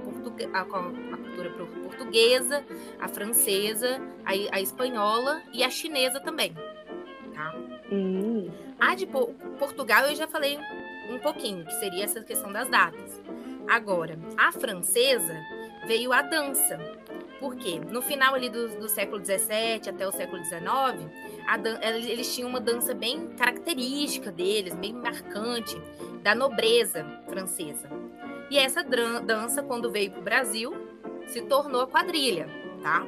a, 0.54 0.60
a 0.60 0.66
cultura 0.66 1.50
portuguesa, 1.84 2.64
a 3.00 3.08
francesa, 3.08 4.00
a, 4.24 4.56
a, 4.56 4.62
espanhola 4.62 5.42
e 5.52 5.64
a 5.64 5.70
chinesa 5.70 6.20
também. 6.20 6.54
Tá? 7.34 7.56
Hum. 7.92 8.52
A 8.80 8.94
de 8.94 9.08
Portugal 9.08 10.06
eu 10.06 10.16
já 10.16 10.28
falei 10.28 10.60
um 11.10 11.18
pouquinho, 11.20 11.66
que 11.66 11.74
seria 11.74 12.04
essa 12.04 12.22
questão 12.22 12.52
das 12.52 12.70
datas. 12.70 13.20
Agora, 13.68 14.20
a 14.38 14.52
francesa 14.52 15.36
veio 15.88 16.14
a 16.14 16.22
dança. 16.22 16.78
Por 17.46 17.56
quê? 17.58 17.80
No 17.92 18.02
final 18.02 18.34
ali 18.34 18.50
do, 18.50 18.70
do 18.80 18.90
século 18.90 19.24
XVII 19.24 19.88
até 19.88 20.08
o 20.08 20.12
século 20.12 20.44
XIX, 20.44 20.64
eles 22.04 22.34
tinham 22.34 22.50
uma 22.50 22.60
dança 22.60 22.92
bem 22.92 23.28
característica 23.38 24.32
deles, 24.32 24.74
bem 24.74 24.94
marcante, 24.94 25.80
da 26.24 26.34
nobreza 26.34 27.06
francesa. 27.30 27.88
E 28.50 28.58
essa 28.58 28.84
dança, 28.84 29.62
quando 29.62 29.92
veio 29.92 30.10
para 30.10 30.20
o 30.22 30.24
Brasil, 30.24 30.74
se 31.28 31.44
tornou 31.44 31.82
a 31.82 31.88
quadrilha, 31.88 32.50
tá? 32.82 33.06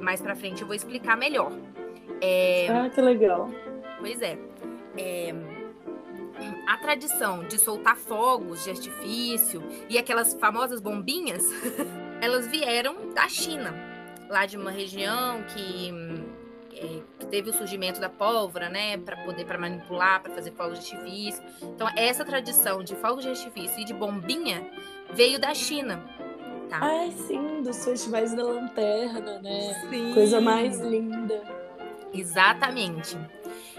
Mais 0.00 0.22
para 0.22 0.34
frente 0.34 0.62
eu 0.62 0.66
vou 0.66 0.74
explicar 0.74 1.14
melhor. 1.14 1.52
É... 2.22 2.68
Ah, 2.70 2.88
que 2.88 3.02
legal. 3.02 3.50
Pois 4.00 4.22
é. 4.22 4.38
é. 4.96 5.34
A 6.66 6.78
tradição 6.78 7.44
de 7.44 7.58
soltar 7.58 7.96
fogos 7.96 8.64
de 8.64 8.70
artifício 8.70 9.62
e 9.86 9.98
aquelas 9.98 10.32
famosas 10.32 10.80
bombinhas, 10.80 11.46
elas 12.24 12.46
vieram 12.46 13.10
da 13.14 13.28
China, 13.28 13.74
lá 14.30 14.46
de 14.46 14.56
uma 14.56 14.70
região 14.70 15.42
que 15.42 15.92
é, 16.74 17.00
que 17.18 17.26
teve 17.26 17.50
o 17.50 17.52
surgimento 17.52 18.00
da 18.00 18.08
pólvora, 18.08 18.68
né, 18.68 18.96
para 18.96 19.16
poder 19.18 19.44
para 19.44 19.58
manipular, 19.58 20.22
para 20.22 20.32
fazer 20.34 20.50
fogos 20.52 20.82
de 20.82 20.94
artifício. 20.94 21.42
Então 21.62 21.86
essa 21.94 22.24
tradição 22.24 22.82
de 22.82 22.96
fogos 22.96 23.24
de 23.24 23.30
artifício 23.30 23.78
e 23.78 23.84
de 23.84 23.92
bombinha 23.92 24.66
veio 25.12 25.38
da 25.38 25.54
China. 25.54 26.02
Tá? 26.70 26.78
Ai, 26.80 27.12
sim, 27.12 27.62
dos 27.62 27.84
festivais 27.84 28.34
da 28.34 28.42
lanterna, 28.42 29.38
né? 29.40 29.86
Sim. 29.90 30.14
Coisa 30.14 30.40
mais 30.40 30.80
linda. 30.80 31.42
Exatamente. 32.12 33.18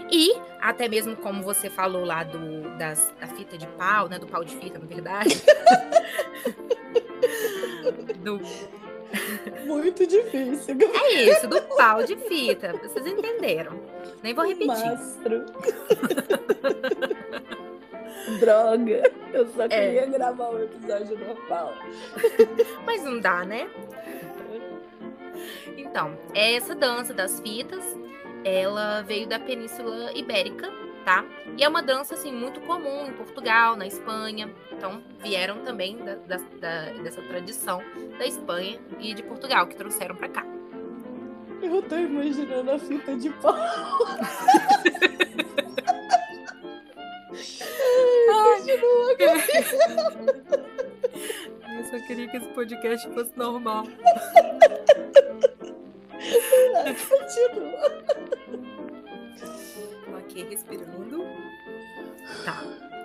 E 0.08 0.36
até 0.60 0.88
mesmo 0.88 1.16
como 1.16 1.42
você 1.42 1.68
falou 1.68 2.04
lá 2.04 2.22
do, 2.22 2.78
das, 2.78 3.12
da 3.20 3.26
fita 3.26 3.58
de 3.58 3.66
pau, 3.66 4.08
né? 4.08 4.20
Do 4.20 4.26
pau 4.28 4.44
de 4.44 4.54
fita, 4.54 4.78
na 4.78 4.86
verdade. 4.86 5.42
do 8.26 8.40
muito 9.64 10.04
difícil. 10.04 10.76
É 10.94 11.12
isso, 11.22 11.46
do 11.46 11.62
pau 11.62 12.02
de 12.02 12.16
fita. 12.16 12.72
Vocês 12.82 13.06
entenderam. 13.06 13.80
Nem 14.20 14.34
vou 14.34 14.44
repetir. 14.46 14.66
Mastro. 14.66 15.46
Droga, 18.40 19.12
eu 19.32 19.46
só 19.52 19.62
é. 19.64 19.68
queria 19.68 20.06
gravar 20.06 20.50
um 20.50 20.60
episódio 20.60 21.16
normal. 21.16 21.72
Mas 22.84 23.04
não 23.04 23.20
dá, 23.20 23.44
né? 23.44 23.70
Então, 25.76 26.18
essa 26.34 26.74
dança 26.74 27.14
das 27.14 27.38
fitas, 27.40 27.84
ela 28.44 29.02
veio 29.02 29.28
da 29.28 29.38
Península 29.38 30.10
Ibérica, 30.12 30.68
tá? 31.06 31.24
E 31.56 31.62
é 31.62 31.68
uma 31.68 31.80
dança, 31.80 32.14
assim, 32.14 32.32
muito 32.32 32.60
comum 32.62 33.06
em 33.06 33.12
Portugal, 33.12 33.76
na 33.76 33.86
Espanha. 33.86 34.52
Então, 34.72 35.00
vieram 35.22 35.60
também 35.60 35.96
da, 35.98 36.16
da, 36.16 36.36
da, 36.60 36.86
dessa 37.00 37.22
tradição 37.22 37.80
da 38.18 38.26
Espanha 38.26 38.80
e 38.98 39.14
de 39.14 39.22
Portugal, 39.22 39.68
que 39.68 39.76
trouxeram 39.76 40.16
para 40.16 40.28
cá. 40.28 40.44
Eu 41.62 41.80
tô 41.82 41.96
imaginando 41.96 42.72
a 42.72 42.78
fita 42.78 43.16
de 43.16 43.30
pau. 43.30 43.54
Eu 51.78 51.84
só 51.84 51.98
queria 52.06 52.28
que 52.28 52.36
esse 52.36 52.48
podcast 52.48 53.08
fosse 53.10 53.32
normal. 53.36 53.86
Continua. 57.08 57.95
Respirando. 60.48 61.24
Tá. 62.44 62.62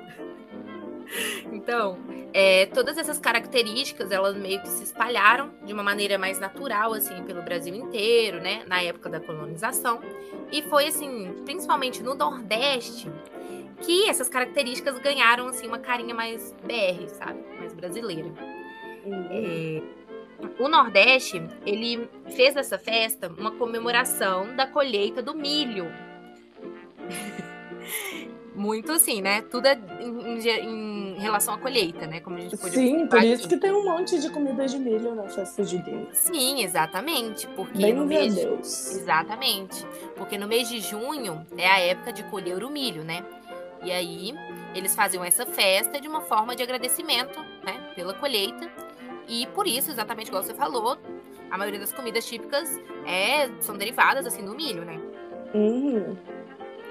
Então, 1.51 1.97
é, 2.33 2.67
todas 2.67 2.97
essas 2.97 3.19
características, 3.19 4.11
elas 4.11 4.35
meio 4.35 4.61
que 4.61 4.69
se 4.69 4.83
espalharam 4.83 5.51
de 5.65 5.73
uma 5.73 5.83
maneira 5.83 6.17
mais 6.17 6.39
natural, 6.39 6.93
assim, 6.93 7.23
pelo 7.23 7.41
Brasil 7.41 7.75
inteiro, 7.75 8.39
né? 8.39 8.63
Na 8.67 8.81
época 8.81 9.09
da 9.09 9.19
colonização. 9.19 9.99
E 10.51 10.61
foi, 10.61 10.87
assim, 10.87 11.41
principalmente 11.43 12.01
no 12.01 12.15
Nordeste, 12.15 13.11
que 13.81 14.07
essas 14.07 14.29
características 14.29 14.97
ganharam, 14.99 15.47
assim, 15.47 15.67
uma 15.67 15.79
carinha 15.79 16.15
mais 16.15 16.55
BR, 16.63 17.07
sabe? 17.09 17.39
Mais 17.59 17.73
brasileira. 17.73 18.31
É, 19.29 19.81
o 20.59 20.67
Nordeste, 20.67 21.41
ele 21.65 22.09
fez 22.35 22.53
dessa 22.53 22.77
festa 22.77 23.27
uma 23.37 23.51
comemoração 23.51 24.55
da 24.55 24.65
colheita 24.65 25.21
do 25.21 25.35
milho. 25.35 25.91
Muito 28.53 28.91
assim, 28.91 29.21
né? 29.21 29.41
Tudo 29.41 29.65
é 29.65 29.79
em, 30.01 31.15
em, 31.15 31.19
relação 31.19 31.53
à 31.53 31.57
colheita, 31.57 32.05
né? 32.05 32.19
Como 32.19 32.35
a 32.35 32.41
gente 32.41 32.57
pode 32.57 32.75
Sim, 32.75 33.07
por 33.07 33.23
isso 33.23 33.47
que 33.47 33.57
tem 33.57 33.71
um 33.71 33.85
monte 33.85 34.19
de 34.19 34.29
comida 34.29 34.65
de 34.65 34.77
milho 34.77 35.15
na 35.15 35.23
festa 35.29 35.63
de 35.63 35.77
Deus. 35.77 36.09
Sim, 36.11 36.61
exatamente. 36.61 37.47
Porque 37.49 37.81
Bem 37.81 37.93
no 37.93 38.05
mês 38.05 38.37
a 38.37 38.41
Deus. 38.41 38.95
Exatamente. 38.95 39.85
Porque 40.17 40.37
no 40.37 40.47
mês 40.47 40.67
de 40.67 40.81
junho 40.81 41.45
é 41.57 41.67
a 41.67 41.79
época 41.79 42.11
de 42.11 42.23
colher 42.23 42.63
o 42.63 42.69
milho, 42.69 43.03
né? 43.03 43.23
E 43.83 43.91
aí 43.91 44.33
eles 44.75 44.93
faziam 44.93 45.23
essa 45.23 45.45
festa 45.45 45.99
de 45.99 46.07
uma 46.07 46.21
forma 46.21 46.55
de 46.55 46.61
agradecimento, 46.61 47.39
né? 47.63 47.91
Pela 47.95 48.13
colheita. 48.13 48.69
E 49.29 49.47
por 49.47 49.65
isso, 49.65 49.91
exatamente 49.91 50.27
igual 50.27 50.43
você 50.43 50.53
falou, 50.53 50.97
a 51.49 51.57
maioria 51.57 51.79
das 51.79 51.93
comidas 51.93 52.25
típicas 52.25 52.69
é, 53.07 53.49
são 53.61 53.77
derivadas 53.77 54.25
assim 54.27 54.43
do 54.43 54.53
milho, 54.53 54.83
né? 54.83 54.99
Uhum 55.53 56.17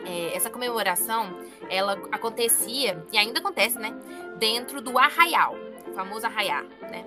é, 0.05 0.37
essa 0.37 0.51
comemoração, 0.51 1.39
ela 1.69 1.93
acontecia, 2.13 3.05
e 3.13 3.19
ainda 3.19 3.41
acontece, 3.41 3.79
né? 3.79 3.95
Dentro 4.39 4.81
do 4.81 4.99
arraial, 4.99 5.57
o 5.87 5.93
famoso 5.93 6.27
arraiar, 6.27 6.65
né? 6.83 7.05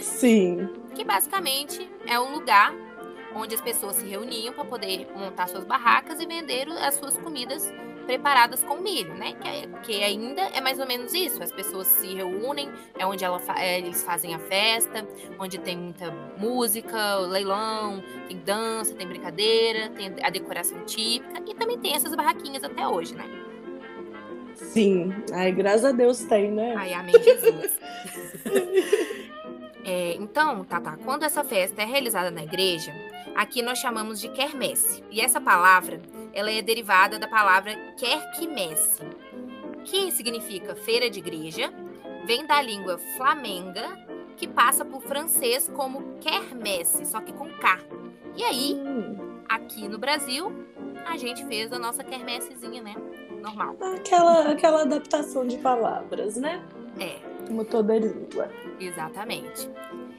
Sim. 0.00 0.68
Que 0.94 1.04
basicamente 1.04 1.88
é 2.06 2.18
um 2.18 2.32
lugar 2.32 2.72
onde 3.34 3.54
as 3.54 3.60
pessoas 3.60 3.96
se 3.96 4.06
reuniam 4.06 4.52
para 4.52 4.64
poder 4.64 5.06
montar 5.14 5.46
suas 5.48 5.64
barracas 5.64 6.20
e 6.20 6.26
vender 6.26 6.68
as 6.70 6.94
suas 6.94 7.16
comidas 7.18 7.72
preparadas 8.06 8.62
com 8.62 8.76
milho, 8.76 9.14
né? 9.14 9.32
Que, 9.32 9.48
é, 9.48 9.66
que 9.82 10.02
ainda 10.02 10.40
é 10.40 10.60
mais 10.60 10.78
ou 10.78 10.86
menos 10.86 11.12
isso. 11.12 11.42
As 11.42 11.52
pessoas 11.52 11.86
se 11.88 12.14
reúnem, 12.14 12.70
é 12.98 13.04
onde 13.04 13.24
ela, 13.24 13.40
é, 13.58 13.78
eles 13.78 14.02
fazem 14.02 14.34
a 14.34 14.38
festa, 14.38 15.06
onde 15.38 15.58
tem 15.58 15.76
muita 15.76 16.10
música, 16.38 17.16
leilão, 17.16 18.02
tem 18.28 18.38
dança, 18.38 18.94
tem 18.94 19.06
brincadeira, 19.06 19.90
tem 19.90 20.14
a 20.22 20.30
decoração 20.30 20.84
típica 20.84 21.42
e 21.46 21.54
também 21.54 21.78
tem 21.78 21.94
essas 21.94 22.14
barraquinhas 22.14 22.62
até 22.64 22.86
hoje, 22.86 23.14
né? 23.14 23.24
Sim, 24.54 25.12
ai, 25.32 25.52
graças 25.52 25.84
a 25.84 25.92
Deus 25.92 26.20
tem, 26.20 26.50
né? 26.50 26.74
Ai, 26.76 26.94
amém, 26.94 27.14
Jesus. 27.22 27.78
é, 29.84 30.14
então, 30.14 30.64
Tata, 30.64 30.98
quando 31.04 31.24
essa 31.24 31.44
festa 31.44 31.82
é 31.82 31.84
realizada 31.84 32.30
na 32.30 32.42
igreja, 32.42 32.94
aqui 33.34 33.60
nós 33.60 33.78
chamamos 33.78 34.18
de 34.18 34.28
quermesse. 34.30 35.04
E 35.10 35.20
essa 35.20 35.40
palavra, 35.40 36.00
ela 36.36 36.50
é 36.50 36.60
derivada 36.60 37.18
da 37.18 37.26
palavra 37.26 37.74
querquimesse, 37.96 39.02
que 39.84 40.12
significa 40.12 40.76
feira 40.76 41.08
de 41.08 41.18
igreja, 41.18 41.72
vem 42.26 42.46
da 42.46 42.60
língua 42.60 42.98
flamenga, 43.16 43.96
que 44.36 44.46
passa 44.46 44.84
por 44.84 45.00
francês 45.00 45.70
como 45.74 46.18
quermesse, 46.20 47.06
só 47.06 47.20
que 47.20 47.32
com 47.32 47.48
K. 47.48 47.78
E 48.36 48.44
aí, 48.44 48.74
hum. 48.74 49.40
aqui 49.48 49.88
no 49.88 49.98
Brasil, 49.98 50.52
a 51.06 51.16
gente 51.16 51.42
fez 51.46 51.72
a 51.72 51.78
nossa 51.78 52.04
quermessezinha, 52.04 52.82
né? 52.82 52.94
normal. 53.46 53.76
Aquela, 53.94 54.50
aquela 54.50 54.82
adaptação 54.82 55.46
de 55.46 55.56
palavras, 55.58 56.36
né? 56.36 56.62
É. 56.98 57.18
Como 57.46 57.64
toda 57.64 57.96
língua. 57.96 58.50
Exatamente. 58.80 59.68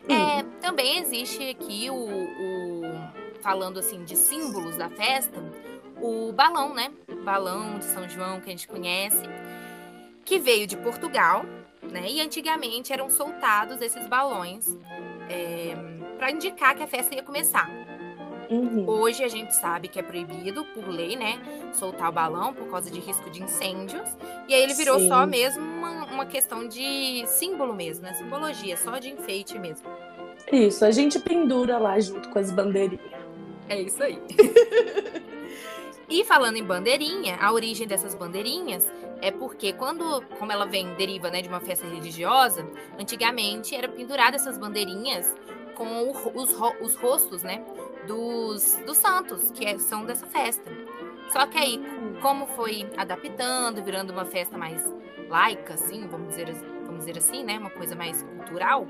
Hum. 0.10 0.14
É, 0.14 0.44
também 0.62 1.00
existe 1.00 1.50
aqui 1.50 1.90
o, 1.90 1.96
o, 1.96 2.82
falando 3.42 3.80
assim 3.80 4.04
de 4.04 4.16
símbolos 4.16 4.78
da 4.78 4.90
festa, 4.90 5.44
o 6.02 6.32
balão, 6.32 6.74
né? 6.74 6.92
balão 7.28 7.78
de 7.78 7.84
São 7.84 8.08
João 8.08 8.40
que 8.40 8.48
a 8.48 8.52
gente 8.52 8.70
conhece, 8.70 9.24
que 10.24 10.40
veio 10.40 10.66
de 10.66 10.78
Portugal, 10.78 11.46
né? 11.84 12.06
E 12.10 12.22
antigamente 12.22 12.94
eram 12.94 13.10
soltados 13.10 13.82
esses 13.82 14.08
balões 14.08 14.78
é, 15.30 15.76
para 16.18 16.32
indicar 16.32 16.74
que 16.74 16.84
a 16.84 16.88
festa 16.88 17.14
ia 17.14 17.24
começar. 17.24 17.70
Uhum. 18.50 18.88
Hoje 18.88 19.26
a 19.26 19.28
gente 19.28 19.54
sabe 19.54 19.90
que 19.90 20.00
é 20.00 20.02
proibido, 20.02 20.64
por 20.74 20.88
lei, 20.88 21.18
né? 21.18 21.38
Soltar 21.74 22.10
o 22.10 22.14
balão 22.14 22.54
por 22.54 22.70
causa 22.70 22.90
de 22.90 22.98
risco 22.98 23.30
de 23.30 23.44
incêndios. 23.44 24.10
E 24.48 24.54
aí 24.54 24.62
ele 24.62 24.74
virou 24.74 24.98
Sim. 25.00 25.10
só 25.10 25.28
mesmo 25.28 25.62
uma, 25.62 26.06
uma 26.06 26.26
questão 26.26 26.66
de 26.66 27.26
símbolo 27.28 27.74
mesmo, 27.74 28.04
né? 28.04 28.14
Simbologia, 28.14 28.78
só 28.78 29.00
de 29.00 29.10
enfeite 29.10 29.60
mesmo. 29.60 29.86
Isso, 30.50 30.86
a 30.86 30.92
gente 30.92 31.20
pendura 31.20 31.78
lá 31.78 32.00
junto 32.00 32.30
com 32.30 32.40
as 32.40 32.52
bandeirinhas. 32.52 33.18
É 33.68 33.82
isso 33.82 34.02
aí. 34.02 34.18
e 36.10 36.24
falando 36.24 36.58
em 36.58 36.64
bandeirinha, 36.64 37.38
a 37.42 37.52
origem 37.52 37.88
dessas 37.88 38.16
bandeirinhas 38.16 38.92
é 39.22 39.32
porque 39.32 39.74
quando, 39.74 40.22
como 40.40 40.52
ela 40.52 40.66
vem, 40.66 40.94
deriva 40.96 41.30
né, 41.30 41.42
de 41.42 41.50
uma 41.50 41.60
festa 41.60 41.86
religiosa, 41.88 42.66
antigamente 43.00 43.76
era 43.76 43.88
pendurada 43.88 44.36
essas 44.36 44.58
bandeirinhas 44.58 45.36
com 45.76 46.10
os, 46.10 46.52
os 46.82 46.96
rostos, 46.96 47.44
né? 47.44 47.64
dos, 48.08 48.76
dos 48.86 48.98
santos, 48.98 49.52
que 49.52 49.66
é, 49.66 49.78
são 49.78 50.06
dessa 50.06 50.26
festa. 50.26 50.72
Só 51.32 51.46
que 51.46 51.58
aí, 51.58 51.80
como 52.22 52.48
foi 52.48 52.90
adaptando, 52.96 53.84
virando 53.84 54.12
uma 54.12 54.26
festa 54.26 54.58
mais 54.58 54.84
laica, 55.30 55.74
assim, 55.74 56.08
vamos 56.08 56.30
dizer, 56.30 56.52
vamos 56.86 57.00
dizer 57.00 57.18
assim, 57.18 57.44
né? 57.44 57.60
Uma 57.60 57.70
coisa 57.70 57.96
mais 57.96 58.24
cultural, 58.24 58.88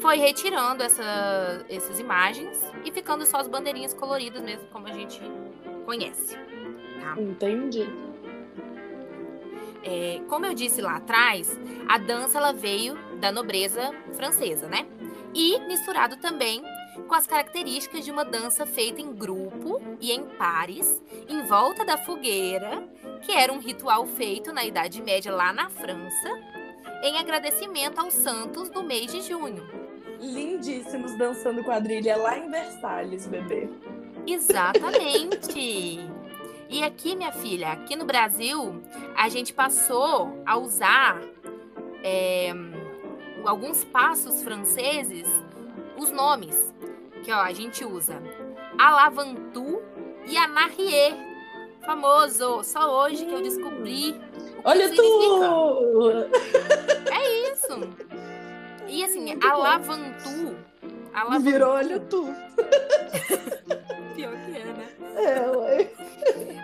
foi 0.00 0.16
retirando 0.16 0.82
essa, 0.82 1.64
essas 1.68 1.98
imagens 1.98 2.62
e 2.84 2.92
ficando 2.92 3.26
só 3.26 3.38
as 3.38 3.48
bandeirinhas 3.48 3.92
coloridas 3.92 4.40
mesmo, 4.40 4.66
como 4.68 4.86
a 4.86 4.92
gente 4.92 5.20
conhece. 5.82 6.36
Tá? 7.00 7.20
Entendi. 7.20 7.88
É, 9.84 10.20
como 10.28 10.46
eu 10.46 10.54
disse 10.54 10.80
lá 10.80 10.96
atrás, 10.96 11.58
a 11.88 11.98
dança 11.98 12.38
ela 12.38 12.52
veio 12.52 12.96
da 13.18 13.32
nobreza 13.32 13.92
francesa, 14.14 14.68
né? 14.68 14.86
E 15.34 15.58
misturado 15.66 16.16
também 16.18 16.62
com 17.08 17.14
as 17.14 17.26
características 17.26 18.04
de 18.04 18.10
uma 18.10 18.24
dança 18.24 18.66
feita 18.66 19.00
em 19.00 19.12
grupo 19.12 19.80
e 20.00 20.12
em 20.12 20.24
pares, 20.24 21.02
em 21.28 21.42
volta 21.42 21.84
da 21.84 21.96
fogueira, 21.96 22.86
que 23.22 23.32
era 23.32 23.52
um 23.52 23.58
ritual 23.58 24.06
feito 24.06 24.52
na 24.52 24.64
Idade 24.64 25.02
Média 25.02 25.32
lá 25.32 25.52
na 25.52 25.68
França, 25.68 26.28
em 27.02 27.18
agradecimento 27.18 27.98
aos 27.98 28.14
santos 28.14 28.68
do 28.70 28.82
mês 28.82 29.10
de 29.10 29.22
junho. 29.22 29.66
Lindíssimos 30.20 31.16
dançando 31.18 31.64
quadrilha 31.64 32.16
lá 32.16 32.38
em 32.38 32.48
Versalhes, 32.48 33.26
bebê. 33.26 33.68
Exatamente. 34.26 36.00
E 36.68 36.82
aqui, 36.82 37.14
minha 37.14 37.32
filha, 37.32 37.72
aqui 37.72 37.96
no 37.96 38.04
Brasil, 38.04 38.82
a 39.16 39.28
gente 39.28 39.52
passou 39.52 40.42
a 40.46 40.56
usar 40.56 41.20
é, 42.02 42.52
alguns 43.44 43.84
passos 43.84 44.42
franceses, 44.42 45.28
os 45.98 46.10
nomes 46.10 46.72
que 47.22 47.30
ó, 47.30 47.40
a 47.40 47.52
gente 47.52 47.84
usa 47.84 48.20
Alavantu 48.78 49.80
e 50.26 50.36
Anarrier. 50.36 51.14
Famoso. 51.84 52.62
Só 52.62 53.02
hoje 53.02 53.24
que 53.24 53.32
eu 53.32 53.42
descobri. 53.42 54.20
Olha 54.64 54.88
tu! 54.94 56.10
É 57.10 57.50
isso. 57.52 57.80
E 58.88 59.04
assim, 59.04 59.36
Alavantu. 59.42 60.56
Alavantu. 61.12 61.42
Virou 61.42 61.72
olha 61.72 62.00
tu. 62.00 62.26
Pior 64.22 64.36
que 64.36 64.56
é, 64.56 64.64
né? 64.64 64.88
É, 65.16 65.50
ué. 65.50 65.90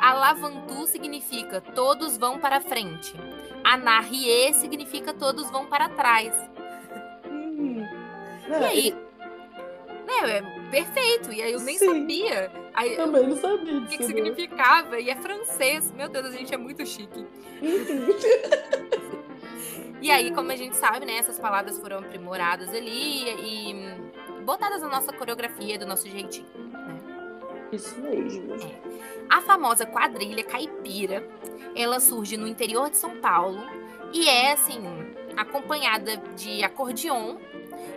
Alavantu 0.01 0.87
significa 0.87 1.61
todos 1.61 2.17
vão 2.17 2.39
para 2.39 2.61
frente. 2.61 3.13
Anarrier 3.65 4.55
significa 4.55 5.13
todos 5.13 5.51
vão 5.51 5.67
para 5.67 5.89
trás. 5.89 6.33
Hum. 7.27 7.85
E 8.49 8.55
aí, 8.55 8.95
né, 10.07 10.39
é 10.39 10.71
perfeito. 10.71 11.33
E 11.33 11.43
aí 11.43 11.53
eu 11.53 11.59
nem 11.59 11.77
Sim. 11.77 11.87
sabia. 11.87 12.53
Aí, 12.75 12.95
Também 12.95 13.27
não 13.27 13.37
sabia. 13.37 13.79
O 13.79 13.87
que, 13.89 13.99
que 13.99 14.05
significava. 14.05 15.01
E 15.01 15.11
é 15.11 15.17
francês. 15.17 15.91
Meu 15.91 16.09
Deus, 16.09 16.27
a 16.27 16.31
gente 16.31 16.55
é 16.55 16.57
muito 16.57 16.87
chique. 16.87 17.27
e 20.01 20.13
aí, 20.13 20.33
como 20.33 20.53
a 20.53 20.57
gente 20.57 20.77
sabe, 20.77 21.05
né, 21.05 21.17
essas 21.19 21.41
palavras 21.41 21.77
foram 21.77 21.99
aprimoradas 21.99 22.69
ali 22.69 23.25
e 23.41 23.75
botadas 24.45 24.81
na 24.81 24.89
nossa 24.89 25.13
coreografia, 25.13 25.77
do 25.77 25.87
nosso 25.87 26.09
jeitinho. 26.09 26.68
Isso 27.73 27.99
mesmo. 28.01 28.55
É. 28.55 28.81
A 29.29 29.41
famosa 29.41 29.85
quadrilha 29.85 30.43
caipira, 30.43 31.27
ela 31.75 32.01
surge 32.01 32.37
no 32.37 32.47
interior 32.47 32.91
de 32.91 32.97
São 32.97 33.17
Paulo 33.17 33.61
e 34.13 34.29
é, 34.29 34.53
assim, 34.53 34.81
acompanhada 35.37 36.17
de 36.35 36.63
acordeon 36.65 37.37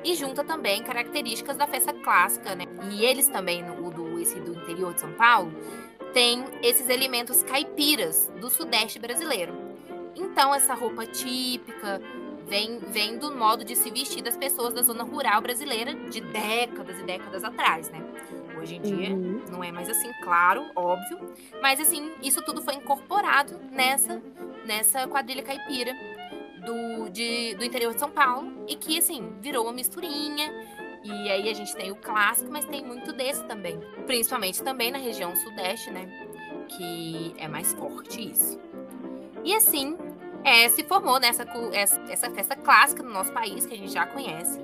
e 0.03 0.13
junta 0.15 0.43
também 0.43 0.83
características 0.83 1.57
da 1.57 1.67
festa 1.67 1.93
clássica, 1.93 2.55
né? 2.55 2.65
E 2.91 3.05
eles 3.05 3.27
também, 3.27 3.63
o 3.79 3.89
do, 3.89 4.19
esse 4.19 4.39
do 4.39 4.53
interior 4.53 4.93
de 4.93 5.01
São 5.01 5.13
Paulo, 5.13 5.53
tem 6.13 6.43
esses 6.61 6.89
elementos 6.89 7.43
caipiras 7.43 8.31
do 8.39 8.49
sudeste 8.49 8.99
brasileiro. 8.99 9.53
Então, 10.15 10.53
essa 10.53 10.73
roupa 10.73 11.05
típica 11.05 12.01
vem, 12.47 12.79
vem 12.79 13.17
do 13.17 13.33
modo 13.33 13.63
de 13.63 13.75
se 13.75 13.89
vestir 13.89 14.21
das 14.21 14.35
pessoas 14.35 14.73
da 14.73 14.81
zona 14.81 15.03
rural 15.03 15.41
brasileira 15.41 15.93
de 15.93 16.19
décadas 16.19 16.99
e 16.99 17.03
décadas 17.03 17.43
atrás, 17.43 17.89
né? 17.89 18.03
Hoje 18.61 18.75
em 18.75 18.81
dia 18.81 19.09
uhum. 19.09 19.43
não 19.49 19.63
é 19.63 19.71
mais 19.71 19.89
assim, 19.89 20.11
claro, 20.21 20.63
óbvio, 20.75 21.33
mas 21.61 21.79
assim, 21.79 22.11
isso 22.21 22.41
tudo 22.43 22.61
foi 22.61 22.75
incorporado 22.75 23.59
nessa 23.71 24.21
nessa 24.65 25.07
quadrilha 25.07 25.41
caipira 25.41 25.93
do, 26.63 27.09
de, 27.09 27.55
do 27.55 27.63
interior 27.63 27.93
de 27.93 27.99
São 27.99 28.09
Paulo 28.09 28.65
e 28.67 28.75
que, 28.75 28.97
assim, 28.97 29.33
virou 29.41 29.63
uma 29.63 29.73
misturinha. 29.73 30.51
E 31.03 31.29
aí 31.29 31.49
a 31.49 31.53
gente 31.53 31.75
tem 31.75 31.91
o 31.91 31.95
clássico, 31.95 32.51
mas 32.51 32.65
tem 32.65 32.85
muito 32.85 33.11
desse 33.11 33.43
também. 33.45 33.79
Principalmente 34.05 34.61
também 34.61 34.91
na 34.91 34.99
região 34.99 35.35
sudeste, 35.35 35.89
né? 35.89 36.07
Que 36.69 37.33
é 37.37 37.47
mais 37.47 37.73
forte 37.73 38.31
isso. 38.31 38.59
E 39.43 39.55
assim, 39.55 39.97
é, 40.43 40.69
se 40.69 40.83
formou 40.83 41.19
nessa 41.19 41.43
essa 41.73 42.29
festa 42.29 42.55
clássica 42.55 43.01
no 43.01 43.11
nosso 43.11 43.33
país, 43.33 43.65
que 43.65 43.73
a 43.73 43.77
gente 43.77 43.91
já 43.91 44.05
conhece. 44.05 44.59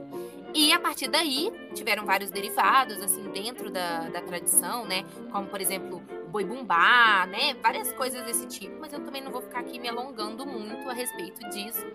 E 0.58 0.74
a 0.74 0.80
partir 0.80 1.08
daí, 1.08 1.54
tiveram 1.76 2.04
vários 2.04 2.32
derivados, 2.32 2.98
assim, 3.04 3.22
dentro 3.30 3.70
da, 3.70 4.10
da 4.10 4.22
tradição, 4.24 4.88
né? 4.88 5.06
Como, 5.32 5.46
por 5.48 5.62
exemplo, 5.62 6.02
boi 6.32 6.44
bumbá, 6.44 7.28
né? 7.28 7.54
Várias 7.62 7.94
coisas 7.94 8.24
desse 8.24 8.48
tipo, 8.48 8.76
mas 8.80 8.92
eu 8.92 9.00
também 9.02 9.22
não 9.22 9.32
vou 9.32 9.44
ficar 9.44 9.60
aqui 9.60 9.78
me 9.78 9.88
alongando 9.88 10.48
muito 10.48 10.90
a 10.90 10.94
respeito 10.94 11.48
disso, 11.52 11.86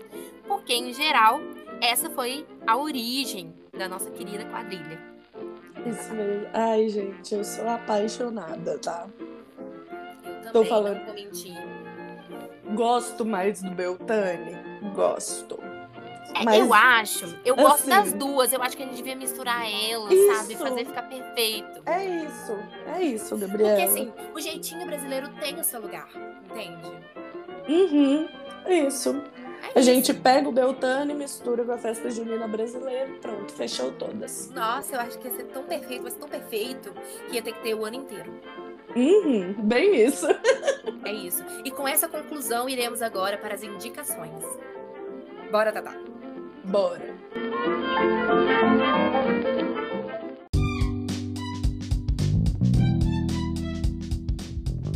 porque 0.47 0.73
em 0.75 0.93
geral 0.95 1.41
essa 1.81 2.09
foi 2.11 2.47
a 2.65 2.77
origem 2.77 3.53
da 3.77 3.89
nossa 3.89 4.09
querida 4.13 4.45
quadrilha. 4.45 5.01
Isso 5.85 6.15
mesmo. 6.15 6.47
Ai, 6.55 6.89
gente, 6.89 7.35
eu 7.35 7.43
sou 7.43 7.69
apaixonada, 7.69 8.79
tá? 8.79 9.09
Eu 10.25 10.35
também, 10.35 10.53
Tô 10.53 10.65
falando. 10.65 10.99
não 10.99 11.07
vou 11.07 11.15
mentir. 11.15 11.57
Gosto 12.77 13.25
mais 13.25 13.61
do 13.61 13.73
Beltane? 13.73 14.57
Gosto. 14.95 15.72
É, 16.35 16.45
Mas, 16.45 16.59
eu 16.61 16.73
acho, 16.73 17.39
eu 17.45 17.55
gosto 17.57 17.75
assim- 17.83 17.91
das 17.91 18.13
duas. 18.15 18.53
Eu 18.53 18.63
acho 18.63 18.77
que 18.77 18.83
a 18.83 18.87
gente 18.87 18.97
devia 18.97 19.15
misturar 19.17 19.63
elas, 19.71 20.09
sabe? 20.39 20.55
Isso. 20.55 20.63
Fazer 20.63 20.85
ficar 20.87 21.03
perfeito. 21.03 21.83
É 21.87 22.05
isso, 22.05 22.59
é 22.97 23.03
isso, 23.03 23.29
Porque 23.37 23.47
Gabriela. 23.47 23.85
assim, 23.85 24.13
o 24.35 24.41
jeitinho 24.41 24.87
brasileiro 24.87 25.29
tem 25.41 25.59
o 25.61 25.65
seu 25.65 25.81
lugar, 25.81 26.09
entende? 26.51 26.91
Uhum, 27.69 28.29
isso. 28.69 29.11
É 29.75 29.79
A 29.79 29.81
isso. 29.81 29.83
gente 29.83 30.13
pega 30.15 30.49
o 30.49 30.53
Beltane, 30.53 31.15
mistura 31.15 31.65
com 31.65 31.73
a 31.73 31.79
festa 31.79 32.11
junina 32.11 32.49
brasileira 32.49 33.13
pronto, 33.21 33.53
fechou 33.53 33.93
todas. 33.93 34.51
Nossa, 34.51 34.97
eu 34.97 35.01
acho 35.01 35.19
que 35.19 35.29
ia 35.29 35.35
ser 35.37 35.45
tão 35.45 35.63
perfeito, 35.65 36.03
vai 36.03 36.11
ser 36.11 36.19
tão 36.19 36.29
perfeito 36.29 36.93
que 37.29 37.37
ia 37.37 37.43
ter 37.43 37.53
que 37.53 37.61
ter 37.63 37.75
o 37.75 37.85
ano 37.85 37.97
inteiro. 37.97 38.33
Uhum, 38.97 39.55
bem 39.59 40.05
isso. 40.05 40.27
É 41.05 41.13
isso. 41.13 41.43
E 41.65 41.71
com 41.71 41.87
essa 41.87 42.09
conclusão, 42.09 42.69
iremos 42.69 43.01
agora 43.03 43.39
para 43.39 43.55
as 43.55 43.63
indicações. 43.63 44.45
Bora, 45.53 45.71
Tatá. 45.71 45.93
Bora. 46.65 47.15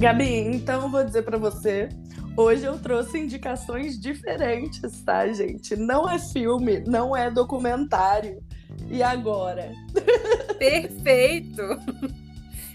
Gabi, 0.00 0.38
então 0.56 0.84
eu 0.84 0.88
vou 0.88 1.04
dizer 1.04 1.24
pra 1.24 1.36
você, 1.36 1.90
hoje 2.34 2.64
eu 2.64 2.78
trouxe 2.78 3.18
indicações 3.18 4.00
diferentes, 4.00 5.02
tá, 5.02 5.30
gente? 5.30 5.76
Não 5.76 6.08
é 6.08 6.18
filme, 6.18 6.82
não 6.86 7.14
é 7.14 7.30
documentário. 7.30 8.42
E 8.88 9.02
agora? 9.02 9.70
Perfeito! 10.58 11.60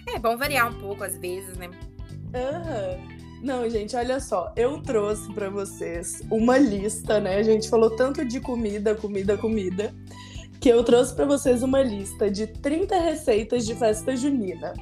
É 0.07 0.19
bom 0.19 0.37
variar 0.37 0.69
um 0.69 0.79
pouco 0.79 1.03
às 1.03 1.17
vezes, 1.17 1.57
né? 1.57 1.67
Aham. 2.35 3.20
Não, 3.41 3.67
gente, 3.67 3.95
olha 3.95 4.19
só, 4.19 4.54
eu 4.56 4.80
trouxe 4.84 5.34
pra 5.34 5.49
vocês 5.49 6.21
uma 6.30 6.60
lista, 6.60 7.19
né? 7.19 7.38
A 7.38 7.43
gente 7.43 7.67
falou 7.69 7.89
tanto 7.89 8.23
de 8.23 8.39
comida, 8.39 8.93
comida, 8.93 9.36
comida, 9.36 9.91
que 10.60 10.69
eu 10.69 10.84
trouxe 10.84 11.15
pra 11.15 11.25
vocês 11.25 11.63
uma 11.63 11.82
lista 11.82 12.30
de 12.30 12.45
30 12.45 12.99
receitas 12.99 13.65
de 13.65 13.73
festa 13.73 14.15
junina. 14.15 14.73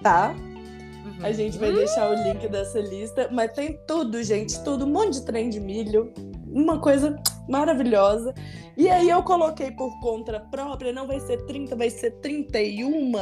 Tá? 0.00 0.32
Uhum. 0.32 1.26
A 1.26 1.32
gente 1.32 1.58
vai 1.58 1.72
deixar 1.72 2.08
o 2.08 2.14
link 2.14 2.46
dessa 2.48 2.78
lista, 2.78 3.28
mas 3.32 3.52
tem 3.52 3.76
tudo, 3.84 4.22
gente, 4.22 4.62
tudo, 4.62 4.84
um 4.84 4.92
monte 4.92 5.14
de 5.14 5.24
trem 5.24 5.50
de 5.50 5.58
milho, 5.58 6.12
uma 6.46 6.78
coisa 6.78 7.16
maravilhosa. 7.48 8.32
E 8.76 8.88
aí 8.88 9.10
eu 9.10 9.24
coloquei 9.24 9.72
por 9.72 9.98
conta 9.98 10.38
própria, 10.38 10.92
não 10.92 11.06
vai 11.06 11.18
ser 11.18 11.44
30, 11.46 11.74
vai 11.74 11.90
ser 11.90 12.12
31, 12.20 13.12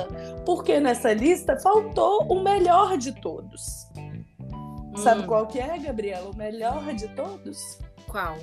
porque 0.45 0.79
nessa 0.81 1.15
lista 1.15 1.59
faltou 1.61 2.25
o 2.25 2.43
melhor 2.43 2.99
de 2.99 3.13
todos. 3.23 3.89
Sabe 4.97 5.23
Hum, 5.23 5.27
qual 5.27 5.47
que 5.47 5.59
é, 5.59 5.79
Gabriela? 5.79 6.31
O 6.31 6.37
melhor 6.37 6.95
de 6.95 7.09
todos? 7.09 7.79
Qual? 8.07 8.39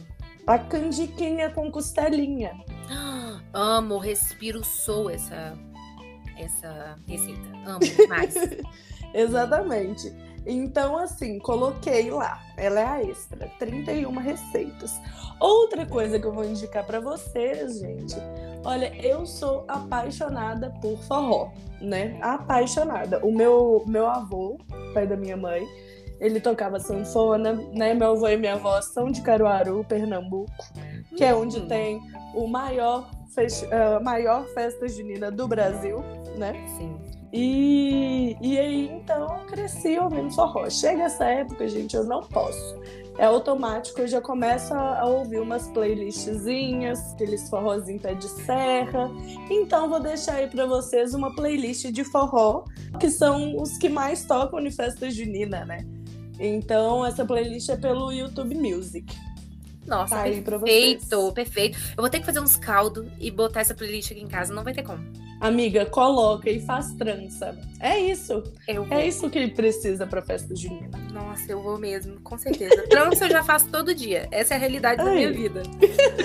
A 0.46 0.58
canjiquinha 0.58 1.50
com 1.52 1.72
costelinha. 1.72 2.60
Amo, 3.54 3.98
respiro, 3.98 4.64
sou 4.64 5.10
essa, 5.10 5.54
essa 6.38 6.96
receita. 7.08 7.48
Amo 7.66 7.80
demais. 7.80 8.36
Exatamente. 9.14 10.14
Então, 10.46 10.98
assim, 10.98 11.38
coloquei 11.40 12.10
lá. 12.10 12.42
Ela 12.58 12.80
é 12.80 12.86
a 12.86 13.04
extra, 13.04 13.48
31 13.60 14.12
receitas. 14.18 15.00
Outra 15.40 15.86
coisa 15.86 16.20
que 16.20 16.26
eu 16.26 16.34
vou 16.34 16.44
indicar 16.44 16.86
pra 16.86 17.00
vocês, 17.00 17.80
gente. 17.80 18.16
Olha, 18.64 18.94
eu 19.06 19.26
sou 19.26 19.66
apaixonada 19.68 20.72
por 20.82 20.98
forró, 21.04 21.52
né? 21.80 22.18
Apaixonada. 22.22 23.20
O 23.26 23.32
meu, 23.32 23.84
meu 23.88 24.08
avô, 24.08 24.58
pai 24.94 25.06
da 25.06 25.16
minha 25.16 25.38
mãe, 25.38 25.68
ele 26.22 26.40
tocava 26.40 26.80
sanfona, 26.80 27.52
né? 27.74 27.94
Meu 27.94 28.12
avô 28.12 28.28
e 28.30 28.38
minha 28.38 28.54
avó 28.54 28.80
são 28.82 29.12
de 29.12 29.22
Caruaru, 29.22 29.84
Pernambuco, 29.84 30.52
que 31.18 31.24
é 31.26 31.36
onde 31.36 31.60
Hum. 31.60 31.68
tem 31.68 32.00
o 32.36 32.48
maior, 32.48 33.10
festi- 33.36 33.68
a 33.74 34.00
maior 34.00 34.46
festa 34.54 34.88
junina 34.88 35.30
do 35.32 35.48
Brasil, 35.48 36.02
né? 36.38 36.54
Sim. 36.78 36.96
E, 37.34 38.36
e 38.42 38.60
aí, 38.60 38.90
então, 38.92 39.40
eu 39.40 39.46
cresci 39.48 39.98
ouvindo 39.98 40.32
forró. 40.34 40.70
Chega 40.70 41.04
essa 41.04 41.26
época, 41.26 41.68
gente, 41.68 41.96
eu 41.96 42.04
não 42.04 42.22
posso. 42.22 42.80
É 43.18 43.26
automático, 43.26 44.02
eu 44.02 44.08
já 44.08 44.20
começo 44.22 44.74
a, 44.74 45.00
a 45.02 45.06
ouvir 45.06 45.40
umas 45.40 45.68
playlistzinhas, 45.70 47.14
aqueles 47.14 47.50
forrozinhos 47.50 48.02
pé 48.02 48.14
de 48.14 48.28
serra. 48.28 49.10
Então, 49.50 49.90
vou 49.90 50.00
deixar 50.00 50.36
aí 50.36 50.48
pra 50.48 50.66
vocês 50.66 51.14
uma 51.14 51.34
playlist 51.34 51.86
de 51.92 52.04
forró, 52.04 52.66
que 53.00 53.10
são 53.10 53.56
os 53.58 53.78
que 53.78 53.90
mais 53.90 54.26
tocam 54.26 54.60
em 54.60 54.72
festa 54.72 55.10
junina, 55.10 55.66
né? 55.66 55.80
Então, 56.42 57.06
essa 57.06 57.24
playlist 57.24 57.70
é 57.70 57.78
pelo 57.78 58.12
YouTube 58.12 58.56
Music. 58.56 59.16
Nossa, 59.86 60.16
Tá 60.16 60.24
perfeito, 60.24 61.32
perfeito. 61.34 61.78
Eu 61.98 62.02
vou 62.02 62.10
ter 62.10 62.20
que 62.20 62.26
fazer 62.26 62.40
uns 62.40 62.56
caldos 62.56 63.08
e 63.20 63.30
botar 63.32 63.62
essa 63.62 63.74
playlist 63.74 64.12
aqui 64.12 64.22
em 64.22 64.28
casa, 64.28 64.54
não 64.54 64.64
vai 64.64 64.74
ter 64.74 64.84
como. 64.84 65.04
Amiga, 65.40 65.88
coloca 65.88 66.50
e 66.50 66.60
faz 66.60 66.94
trança. 66.94 67.58
É 67.80 68.00
isso. 68.00 68.44
Eu 68.68 68.86
vou. 68.86 68.96
É 68.98 69.08
isso 69.08 69.28
que 69.30 69.48
precisa 69.48 70.06
pra 70.06 70.22
festa 70.22 70.56
junina. 70.56 70.98
Nossa, 71.12 71.52
eu 71.52 71.62
vou 71.62 71.80
mesmo, 71.80 72.20
com 72.22 72.38
certeza. 72.38 72.88
Trança 72.90 73.26
eu 73.26 73.32
já 73.32 73.44
faço 73.44 73.68
todo 73.70 73.94
dia. 73.94 74.28
Essa 74.32 74.54
é 74.54 74.58
a 74.58 74.60
realidade 74.60 75.04
da 75.04 75.10
Ai. 75.10 75.16
minha 75.16 75.32
vida. 75.34 75.64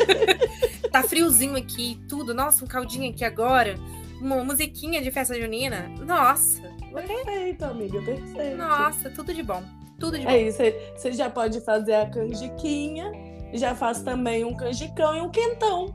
tá 0.92 1.02
friozinho 1.02 1.56
aqui 1.56 1.98
tudo. 2.08 2.34
Nossa, 2.34 2.62
um 2.62 2.68
caldinho 2.68 3.10
aqui 3.10 3.24
agora. 3.24 3.74
Uma 4.20 4.44
musiquinha 4.44 5.00
de 5.02 5.10
festa 5.10 5.38
junina. 5.38 5.90
Nossa, 5.98 6.62
Perfeito, 6.92 7.64
amiga, 7.64 8.00
perfeito. 8.02 8.56
nossa, 8.56 9.10
tudo 9.10 9.32
de 9.34 9.42
bom. 9.42 9.62
Tudo 9.98 10.18
de 10.18 10.24
bom. 10.24 10.30
É 10.30 10.42
isso, 10.42 10.58
você 10.96 11.12
já 11.12 11.30
pode 11.30 11.60
fazer 11.62 11.94
a 11.94 12.10
canjiquinha, 12.10 13.10
já 13.54 13.74
faz 13.74 14.02
também 14.02 14.44
um 14.44 14.54
canjicão 14.54 15.16
e 15.16 15.20
um 15.20 15.30
quentão. 15.30 15.86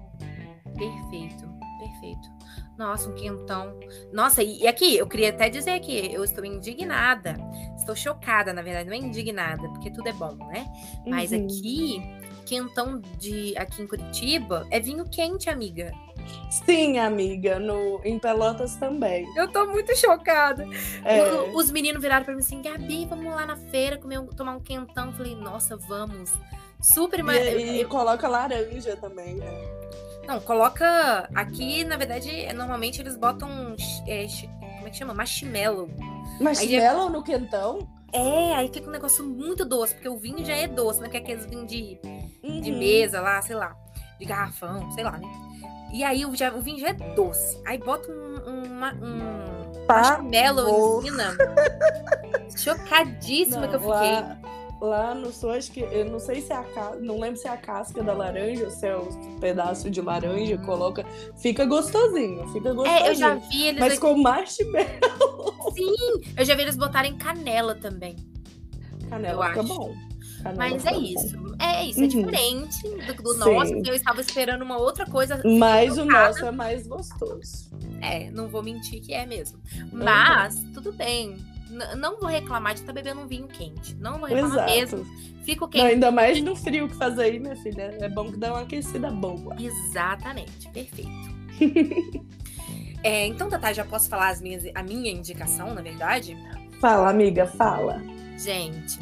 Perfeito, 0.78 1.48
perfeito. 1.80 2.30
Nossa, 2.78 3.10
um 3.10 3.14
quentão. 3.14 3.78
Nossa, 4.12 4.42
e 4.42 4.62
e 4.62 4.68
aqui, 4.68 4.98
eu 4.98 5.08
queria 5.08 5.30
até 5.30 5.50
dizer 5.50 5.80
que 5.82 6.12
eu 6.12 6.24
estou 6.24 6.44
indignada. 6.44 7.36
Estou 7.78 7.96
chocada, 7.96 8.54
na 8.54 8.62
verdade, 8.62 8.90
não 8.90 8.96
é 8.96 9.00
indignada, 9.00 9.68
porque 9.70 9.92
tudo 9.92 10.08
é 10.08 10.14
bom, 10.14 10.34
né? 10.48 10.66
Mas 11.06 11.32
Uhum. 11.32 11.46
aqui, 11.46 12.02
quentão 12.46 13.00
de 13.20 13.56
aqui 13.58 13.84
em 13.84 13.88
Curitiba 13.88 14.66
é 14.72 14.80
vinho 14.80 15.06
quente, 15.10 15.50
amiga. 15.50 15.92
Sim, 16.50 17.00
amiga, 17.00 17.60
no, 17.60 18.02
em 18.04 18.20
Pelotas 18.20 18.76
também. 18.76 19.26
Eu 19.36 19.48
tô 19.52 19.66
muito 19.68 19.96
chocada. 19.98 20.66
É, 21.04 21.22
O- 21.34 21.56
Os 21.58 21.72
meninos 21.72 22.02
viraram 22.02 22.26
pra 22.26 22.34
mim 22.34 22.42
assim, 22.42 22.62
Gabi, 22.62 23.06
vamos 23.06 23.34
lá 23.34 23.46
na 23.46 23.56
feira 23.56 23.98
comer 23.98 24.20
um- 24.20 24.28
tomar 24.28 24.56
um 24.56 24.60
quentão. 24.60 25.08
Eu 25.08 25.14
falei, 25.14 25.36
nossa, 25.36 25.76
vamos. 25.78 26.32
Super, 26.82 27.20
e, 27.20 27.82
e 27.82 27.86
coloca 27.86 28.28
laranja 28.28 28.96
também, 28.98 29.36
né? 29.36 29.48
Não, 30.28 30.40
coloca. 30.42 31.30
Aqui, 31.36 31.84
na 31.84 31.96
verdade, 31.98 32.52
normalmente 32.54 33.02
eles 33.02 33.16
botam. 33.16 33.76
é, 34.08 34.26
como 34.78 34.88
é 34.88 34.90
que 34.90 34.98
chama? 34.98 35.14
Marshmallow. 35.14 35.90
Marshmallow 36.40 37.10
no 37.10 37.24
quentão? 37.24 37.88
É, 38.14 38.56
aí 38.56 38.68
fica 38.74 38.88
um 38.90 38.92
negócio 38.92 39.24
muito 39.26 39.64
doce, 39.64 39.94
porque 39.94 40.10
o 40.10 40.18
vinho 40.18 40.44
já 40.44 40.54
é 40.56 40.68
doce, 40.68 41.00
né? 41.02 41.08
Que 41.08 41.18
é 41.18 41.20
aqueles 41.22 41.46
vinhos 41.46 41.68
de, 41.68 41.98
de 42.62 42.72
Uhum. 42.72 42.78
mesa 42.80 43.22
lá, 43.22 43.42
sei 43.42 43.56
lá, 43.56 43.76
de 44.22 44.26
garrafão, 44.28 44.90
sei 44.92 45.04
lá, 45.04 45.18
né? 45.18 45.28
E 45.92 46.04
aí 46.04 46.26
o, 46.26 46.34
já, 46.36 46.54
o 46.54 46.62
vinho 46.62 46.80
já 46.80 46.90
é 46.90 46.94
doce. 46.94 47.60
Aí 47.66 47.78
bota 47.78 48.10
um, 48.10 48.50
um, 48.50 48.70
ma- 48.70 48.94
um 48.94 49.86
marshmallow 49.88 51.02
em 51.02 51.06
cima. 51.06 51.24
Chocadíssima 52.56 53.68
que 53.68 53.76
eu 53.76 53.80
Não, 53.82 53.92
fiquei. 53.94 54.12
Lá, 54.12 54.38
lá 54.80 55.16
no 55.16 55.32
sul, 55.34 55.52
acho 55.52 55.72
que. 55.72 55.82
Eu 55.82 56.06
não 56.06 56.20
sei 56.20 56.40
se 56.42 56.54
é 56.54 56.56
a 56.56 56.64
ca- 56.64 56.96
Não 57.00 57.20
lembro 57.20 57.38
se 57.40 57.48
é 57.48 57.52
a 57.52 57.58
casca 57.58 58.02
da 58.04 58.14
laranja 58.14 58.66
ou 58.66 58.72
se 58.72 58.88
é 58.88 58.96
o 58.96 59.08
pedaço 59.40 59.90
de 59.90 60.02
laranja, 60.02 60.58
coloca. 60.60 61.04
Fica 61.38 61.66
gostosinho, 61.66 62.48
fica 62.50 62.74
gostosinho. 62.74 63.06
É, 63.06 63.10
eu 63.10 63.16
já 63.16 63.36
vi 63.36 63.68
eles. 63.68 63.80
Mas 63.80 63.92
aqui- 63.94 64.02
com 64.02 64.16
marshmallow. 64.22 64.86
Sim, 65.76 66.34
eu 66.38 66.46
já 66.46 66.56
vi 66.56 66.62
eles 66.62 66.78
botarem 66.78 67.18
canela 67.18 67.76
também. 67.76 68.16
Canela 69.10 69.48
fica 69.50 69.60
acho. 69.60 69.68
bom. 69.76 69.94
Canela 70.44 70.58
Mas 70.58 70.84
fica 70.84 70.96
é 70.96 70.98
bom. 70.98 71.02
isso. 71.06 71.41
É 71.64 71.86
isso, 71.86 72.00
é 72.00 72.04
Uhum. 72.04 72.08
diferente 72.10 72.82
do, 73.06 73.14
do 73.24 73.38
nosso. 73.38 73.74
Eu 73.86 73.94
estava 73.94 74.20
esperando 74.22 74.64
uma 74.64 74.78
outra 74.78 75.06
coisa. 75.06 75.42
Mas 75.46 75.98
o 75.98 76.06
nosso 76.06 76.44
é 76.46 76.52
mais 76.52 76.88
gostoso. 76.88 77.70
É, 78.02 78.32
não 78.32 78.48
vou 78.48 78.64
mentir 78.64 79.02
que 79.02 79.14
é 79.14 79.26
mesmo. 79.26 79.60
Uhum. 79.76 79.90
Mas, 80.04 80.56
tudo 80.74 80.92
bem. 80.92 81.38
N- 81.70 81.96
não 81.96 82.20
vou 82.20 82.28
reclamar 82.30 82.74
de 82.74 82.82
estar 82.82 82.92
bebendo 82.92 83.22
um 83.22 83.28
vinho 83.28 83.48
quente. 83.48 83.96
Não 83.96 84.20
vou 84.20 84.28
reclamar 84.28 84.70
Exato. 84.70 84.98
mesmo. 85.06 85.06
Fico 85.44 85.66
Não, 85.66 85.70
quente. 85.72 85.86
ainda 85.86 86.12
mais 86.12 86.42
no 86.42 86.56
frio 86.56 86.88
que 86.90 86.96
faz 86.96 87.18
aí, 87.20 87.40
minha 87.40 87.56
filha. 87.56 87.96
É 88.02 88.10
bom 88.10 88.32
que 88.32 88.38
dá 88.38 88.52
uma 88.54 88.62
aquecida 88.62 89.10
boa. 89.12 89.56
Exatamente, 89.60 90.68
perfeito. 90.70 91.10
É, 93.04 93.26
então, 93.26 93.50
Tatá, 93.50 93.74
já 93.74 93.84
posso 93.84 94.08
falar 94.08 94.30
as 94.30 94.40
minhas, 94.40 94.64
a 94.76 94.84
minha 94.84 95.12
indicação, 95.12 95.74
na 95.74 95.82
verdade? 95.82 96.38
Fala, 96.80 97.10
amiga, 97.10 97.48
fala. 97.48 98.00
Gente, 98.38 99.00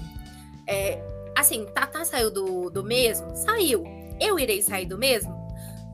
é, 0.65 0.98
assim, 1.39 1.65
Tatá 1.73 2.04
saiu 2.06 2.32
do, 2.32 2.69
do 2.69 2.84
mesmo? 2.84 3.36
Saiu. 3.36 3.84
Eu 4.19 4.38
irei 4.38 4.62
sair 4.62 4.86
do 4.86 4.97
mesmo? 4.97 5.32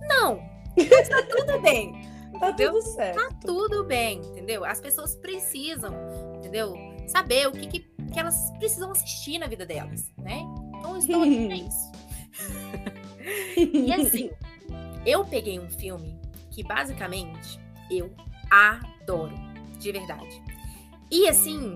Não. 0.07 0.39
Mas 0.77 1.09
tá 1.09 1.21
tudo 1.23 1.59
bem. 1.61 1.93
Tá 2.39 2.49
Entendeu? 2.49 2.73
tudo 2.73 2.81
certo. 2.81 3.15
Tá 3.15 3.29
tudo 3.45 3.83
bem, 3.85 4.19
entendeu? 4.19 4.65
As 4.65 4.81
pessoas 4.81 5.15
precisam, 5.15 5.93
entendeu? 6.35 6.73
Saber 7.07 7.47
o 7.47 7.51
que, 7.51 7.67
que, 7.67 7.79
que 8.11 8.19
elas 8.19 8.51
precisam 8.57 8.91
assistir 8.91 9.37
na 9.39 9.47
vida 9.47 9.65
delas, 9.65 10.11
né? 10.17 10.41
Então, 10.77 10.91
eu 10.91 10.97
estou 10.97 11.21
aqui 11.21 11.47
pra 11.47 11.55
isso. 11.55 11.91
E 13.73 13.91
assim, 13.91 14.29
eu 15.03 15.25
peguei 15.25 15.59
um 15.59 15.67
filme 15.67 16.19
que 16.51 16.63
basicamente 16.63 17.59
eu 17.89 18.13
adoro, 18.51 19.33
de 19.79 19.91
verdade. 19.91 20.43
E 21.09 21.27
assim, 21.27 21.73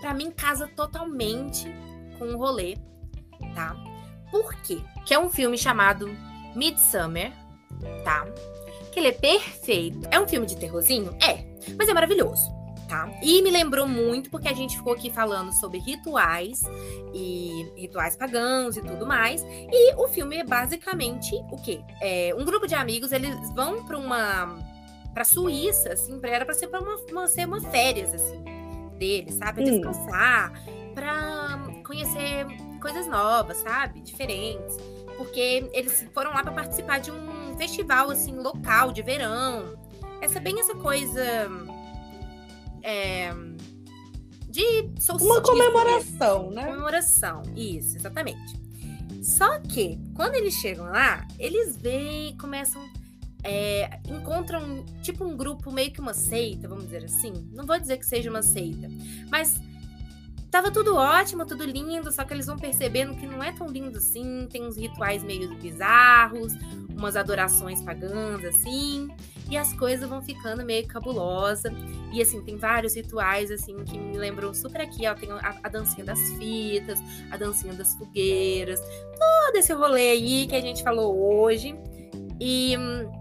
para 0.00 0.14
mim 0.14 0.30
casa 0.30 0.66
totalmente 0.68 1.66
com 2.18 2.26
o 2.26 2.38
rolê, 2.38 2.76
tá? 3.56 3.74
Por 4.30 4.54
quê? 4.56 4.78
Que 5.06 5.14
é 5.14 5.18
um 5.18 5.30
filme 5.30 5.56
chamado 5.56 6.14
Midsummer, 6.54 7.32
tá? 8.04 8.26
Que 8.92 9.00
ele 9.00 9.08
é 9.08 9.12
perfeito. 9.12 10.06
É 10.10 10.20
um 10.20 10.28
filme 10.28 10.46
de 10.46 10.56
terrorzinho? 10.56 11.16
É, 11.20 11.44
mas 11.76 11.88
é 11.88 11.94
maravilhoso. 11.94 12.54
Tá? 12.86 13.10
E 13.20 13.42
me 13.42 13.50
lembrou 13.50 13.88
muito 13.88 14.30
porque 14.30 14.46
a 14.46 14.52
gente 14.52 14.76
ficou 14.76 14.92
aqui 14.92 15.10
falando 15.10 15.50
sobre 15.52 15.78
rituais 15.78 16.60
e 17.12 17.68
rituais 17.76 18.14
pagãos 18.14 18.76
e 18.76 18.80
tudo 18.80 19.04
mais. 19.04 19.42
E 19.42 19.94
o 19.96 20.06
filme 20.06 20.36
é 20.36 20.44
basicamente 20.44 21.34
o 21.50 21.60
quê? 21.60 21.80
É, 22.00 22.32
um 22.38 22.44
grupo 22.44 22.64
de 22.64 22.76
amigos, 22.76 23.10
eles 23.10 23.34
vão 23.54 23.84
para 23.84 23.98
uma 23.98 24.56
para 25.12 25.24
Suíça, 25.24 25.94
assim, 25.94 26.20
pra, 26.20 26.30
era 26.30 26.44
para 26.44 26.54
ser 26.54 26.68
para 26.68 26.78
uma, 26.78 26.94
uma, 27.10 27.26
ser 27.26 27.46
uma 27.46 27.60
férias 27.60 28.14
assim 28.14 28.44
deles, 28.98 29.34
sabe? 29.34 29.62
Pra 29.62 29.72
descansar, 29.72 30.52
para 30.94 31.58
conhecer 31.84 32.46
coisas 32.86 33.08
novas, 33.08 33.56
sabe? 33.58 34.00
Diferentes. 34.00 34.76
Porque 35.16 35.68
eles 35.72 36.06
foram 36.14 36.30
lá 36.30 36.42
para 36.42 36.52
participar 36.52 37.00
de 37.00 37.10
um 37.10 37.56
festival, 37.56 38.10
assim, 38.10 38.36
local, 38.36 38.92
de 38.92 39.02
verão. 39.02 39.76
Essa 40.20 40.38
bem 40.38 40.60
essa 40.60 40.74
coisa. 40.74 41.50
É, 42.82 43.34
de 44.48 44.88
solstício. 45.00 45.32
Uma 45.32 45.40
comemoração, 45.40 46.50
né? 46.50 46.64
Comemoração, 46.66 47.42
isso, 47.56 47.96
exatamente. 47.96 48.60
Só 49.20 49.58
que, 49.58 49.98
quando 50.14 50.36
eles 50.36 50.54
chegam 50.54 50.84
lá, 50.84 51.26
eles 51.38 51.76
veem, 51.76 52.36
começam. 52.36 52.80
É, 53.42 54.00
encontram 54.08 54.84
tipo 55.02 55.24
um 55.24 55.36
grupo, 55.36 55.70
meio 55.70 55.92
que 55.92 56.00
uma 56.00 56.14
seita, 56.14 56.68
vamos 56.68 56.84
dizer 56.84 57.04
assim. 57.04 57.32
Não 57.52 57.64
vou 57.64 57.78
dizer 57.78 57.96
que 57.96 58.06
seja 58.06 58.28
uma 58.30 58.42
seita, 58.42 58.88
mas 59.30 59.60
Tava 60.56 60.70
tudo 60.70 60.96
ótimo, 60.96 61.44
tudo 61.44 61.64
lindo, 61.64 62.10
só 62.10 62.24
que 62.24 62.32
eles 62.32 62.46
vão 62.46 62.56
percebendo 62.56 63.14
que 63.14 63.26
não 63.26 63.44
é 63.44 63.52
tão 63.52 63.66
lindo 63.66 63.98
assim. 63.98 64.48
Tem 64.50 64.64
uns 64.64 64.74
rituais 64.74 65.22
meio 65.22 65.54
bizarros, 65.56 66.54
umas 66.96 67.14
adorações 67.14 67.82
pagãs, 67.82 68.42
assim. 68.42 69.06
E 69.50 69.56
as 69.58 69.74
coisas 69.74 70.08
vão 70.08 70.22
ficando 70.22 70.64
meio 70.64 70.86
cabulosa. 70.86 71.70
E 72.10 72.22
assim, 72.22 72.42
tem 72.42 72.56
vários 72.56 72.96
rituais, 72.96 73.50
assim, 73.50 73.76
que 73.84 73.98
me 73.98 74.16
lembram 74.16 74.54
super 74.54 74.80
aqui, 74.80 75.06
ó. 75.06 75.14
Tem 75.14 75.30
a, 75.30 75.58
a 75.62 75.68
dancinha 75.68 76.06
das 76.06 76.20
fitas, 76.38 76.98
a 77.30 77.36
dancinha 77.36 77.74
das 77.74 77.94
fogueiras, 77.94 78.80
todo 78.80 79.56
esse 79.56 79.74
rolê 79.74 80.12
aí 80.12 80.46
que 80.46 80.56
a 80.56 80.60
gente 80.62 80.82
falou 80.82 81.38
hoje. 81.38 81.78
E 82.40 82.78
hum, 82.78 83.12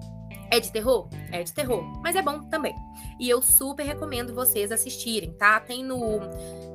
é 0.52 0.60
de 0.60 0.72
terror? 0.72 1.08
É 1.32 1.44
de 1.44 1.54
terror, 1.54 1.84
mas 2.02 2.16
é 2.16 2.22
bom 2.22 2.42
também. 2.50 2.76
E 3.20 3.30
eu 3.30 3.42
super 3.42 3.84
recomendo 3.84 4.34
vocês 4.34 4.72
assistirem, 4.72 5.34
tá? 5.34 5.60
Tem 5.60 5.84
no, 5.84 6.20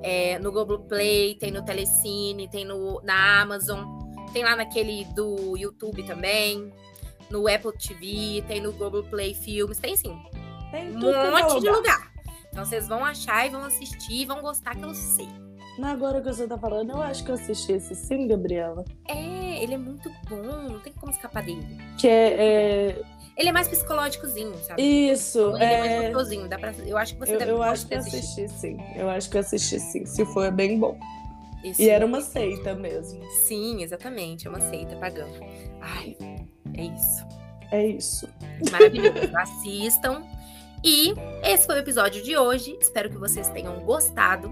é, 0.03 0.39
no 0.39 0.51
Globoplay, 0.51 1.35
tem 1.37 1.51
no 1.51 1.63
Telecine, 1.65 2.49
tem 2.49 2.65
no, 2.65 3.01
na 3.03 3.43
Amazon, 3.43 3.85
tem 4.33 4.43
lá 4.45 4.57
naquele 4.57 5.05
do 5.15 5.57
YouTube 5.57 6.03
também, 6.05 6.73
no 7.31 7.47
Apple 7.49 7.73
TV, 7.73 8.43
tem 8.47 8.61
no 8.61 8.73
Globoplay 8.73 9.35
Filmes, 9.35 9.79
tem 9.79 9.97
sim. 9.97 10.17
Tem 10.71 10.97
um 10.97 11.11
é 11.11 11.31
monte 11.31 11.61
de 11.61 11.71
lugar. 11.71 12.11
Então 12.51 12.65
vocês 12.65 12.89
vão 12.89 13.05
achar 13.05 13.47
e 13.47 13.51
vão 13.51 13.65
assistir 13.65 14.23
e 14.23 14.25
vão 14.25 14.41
gostar 14.41 14.75
que 14.75 14.85
eu 14.85 14.95
sei. 14.95 15.29
Agora 15.83 16.21
que 16.21 16.29
você 16.29 16.47
tá 16.47 16.59
falando, 16.59 16.91
eu 16.91 17.01
acho 17.01 17.25
que 17.25 17.31
eu 17.31 17.35
assisti 17.35 17.73
esse 17.73 17.95
sim, 17.95 18.27
Gabriela. 18.27 18.85
É, 19.09 19.40
ele 19.63 19.75
é 19.75 19.79
muito 19.79 20.11
bom, 20.29 20.43
não 20.43 20.81
tem 20.81 20.93
como 20.93 21.13
escapar 21.13 21.43
dele. 21.43 21.79
Que 21.99 22.09
é, 22.09 22.35
é 22.35 23.03
ele 23.41 23.49
é 23.49 23.53
mais 23.53 23.69
psicológicozinho, 23.69 24.55
sabe? 24.65 24.83
Isso. 24.83 25.55
Ele 25.57 25.65
é, 25.65 25.75
é 25.75 25.81
mais 25.81 26.13
gostosinho. 26.13 26.47
Dá 26.47 26.59
pra... 26.59 26.73
Eu 26.87 26.99
acho 26.99 27.15
que 27.15 27.21
você 27.21 27.35
eu, 27.35 27.39
deve 27.39 27.51
Eu 27.53 27.63
acho 27.63 27.87
que 27.87 27.95
assisti, 27.95 28.49
sim. 28.49 28.77
Eu 28.95 29.09
acho 29.09 29.31
que 29.31 29.39
assisti, 29.39 29.81
sim. 29.81 30.05
Se 30.05 30.27
for, 30.27 30.45
é 30.45 30.51
bem 30.51 30.79
bom. 30.79 30.99
Isso. 31.65 31.81
E 31.81 31.89
era 31.89 32.05
uma 32.05 32.21
seita 32.21 32.75
mesmo. 32.75 33.25
Sim, 33.47 33.83
exatamente. 33.83 34.47
É 34.47 34.51
uma 34.51 34.61
seita 34.61 34.95
pagã. 34.97 35.27
Ai, 35.81 36.17
é 36.75 36.85
isso. 36.85 37.27
É 37.71 37.87
isso. 37.87 38.29
Maravilhoso. 38.71 39.35
Assistam. 39.35 40.23
E 40.85 41.15
esse 41.43 41.65
foi 41.65 41.77
o 41.77 41.79
episódio 41.79 42.23
de 42.23 42.37
hoje. 42.37 42.77
Espero 42.81 43.09
que 43.09 43.17
vocês 43.17 43.49
tenham 43.49 43.81
gostado. 43.81 44.51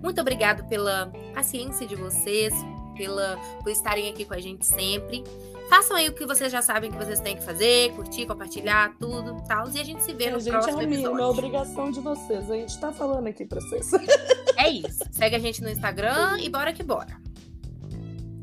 Muito 0.00 0.20
obrigado 0.20 0.68
pela 0.68 1.10
paciência 1.34 1.86
de 1.86 1.96
vocês, 1.96 2.52
pela, 2.96 3.36
por 3.62 3.70
estarem 3.70 4.10
aqui 4.10 4.24
com 4.24 4.34
a 4.34 4.40
gente 4.40 4.64
sempre. 4.66 5.22
Façam 5.68 5.96
aí 5.96 6.08
o 6.08 6.12
que 6.12 6.26
vocês 6.26 6.52
já 6.52 6.60
sabem 6.60 6.90
que 6.90 6.96
vocês 6.96 7.20
têm 7.20 7.36
que 7.36 7.42
fazer, 7.42 7.92
curtir, 7.92 8.26
compartilhar, 8.26 8.94
tudo 8.98 9.42
tal. 9.48 9.68
E 9.70 9.80
a 9.80 9.84
gente 9.84 10.02
se 10.02 10.12
vê 10.12 10.30
no 10.30 10.38
a 10.38 10.42
próximo 10.42 10.80
gente 10.80 10.92
é 10.92 10.94
episódio. 10.94 11.20
É 11.20 11.26
obrigação 11.26 11.90
de 11.90 12.00
vocês. 12.00 12.50
A 12.50 12.54
gente 12.54 12.78
tá 12.78 12.92
falando 12.92 13.26
aqui 13.26 13.44
pra 13.44 13.60
vocês. 13.60 13.90
É 14.56 14.70
isso. 14.70 15.00
Segue 15.10 15.34
a 15.34 15.38
gente 15.40 15.60
no 15.60 15.68
Instagram 15.68 16.38
e 16.40 16.48
bora 16.48 16.72
que 16.72 16.84
bora. 16.84 17.20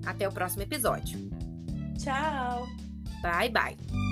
Até 0.06 0.28
o 0.28 0.32
próximo 0.32 0.62
episódio. 0.62 1.18
Tchau. 1.98 2.68
Bye, 3.22 3.50
bye. 3.50 4.11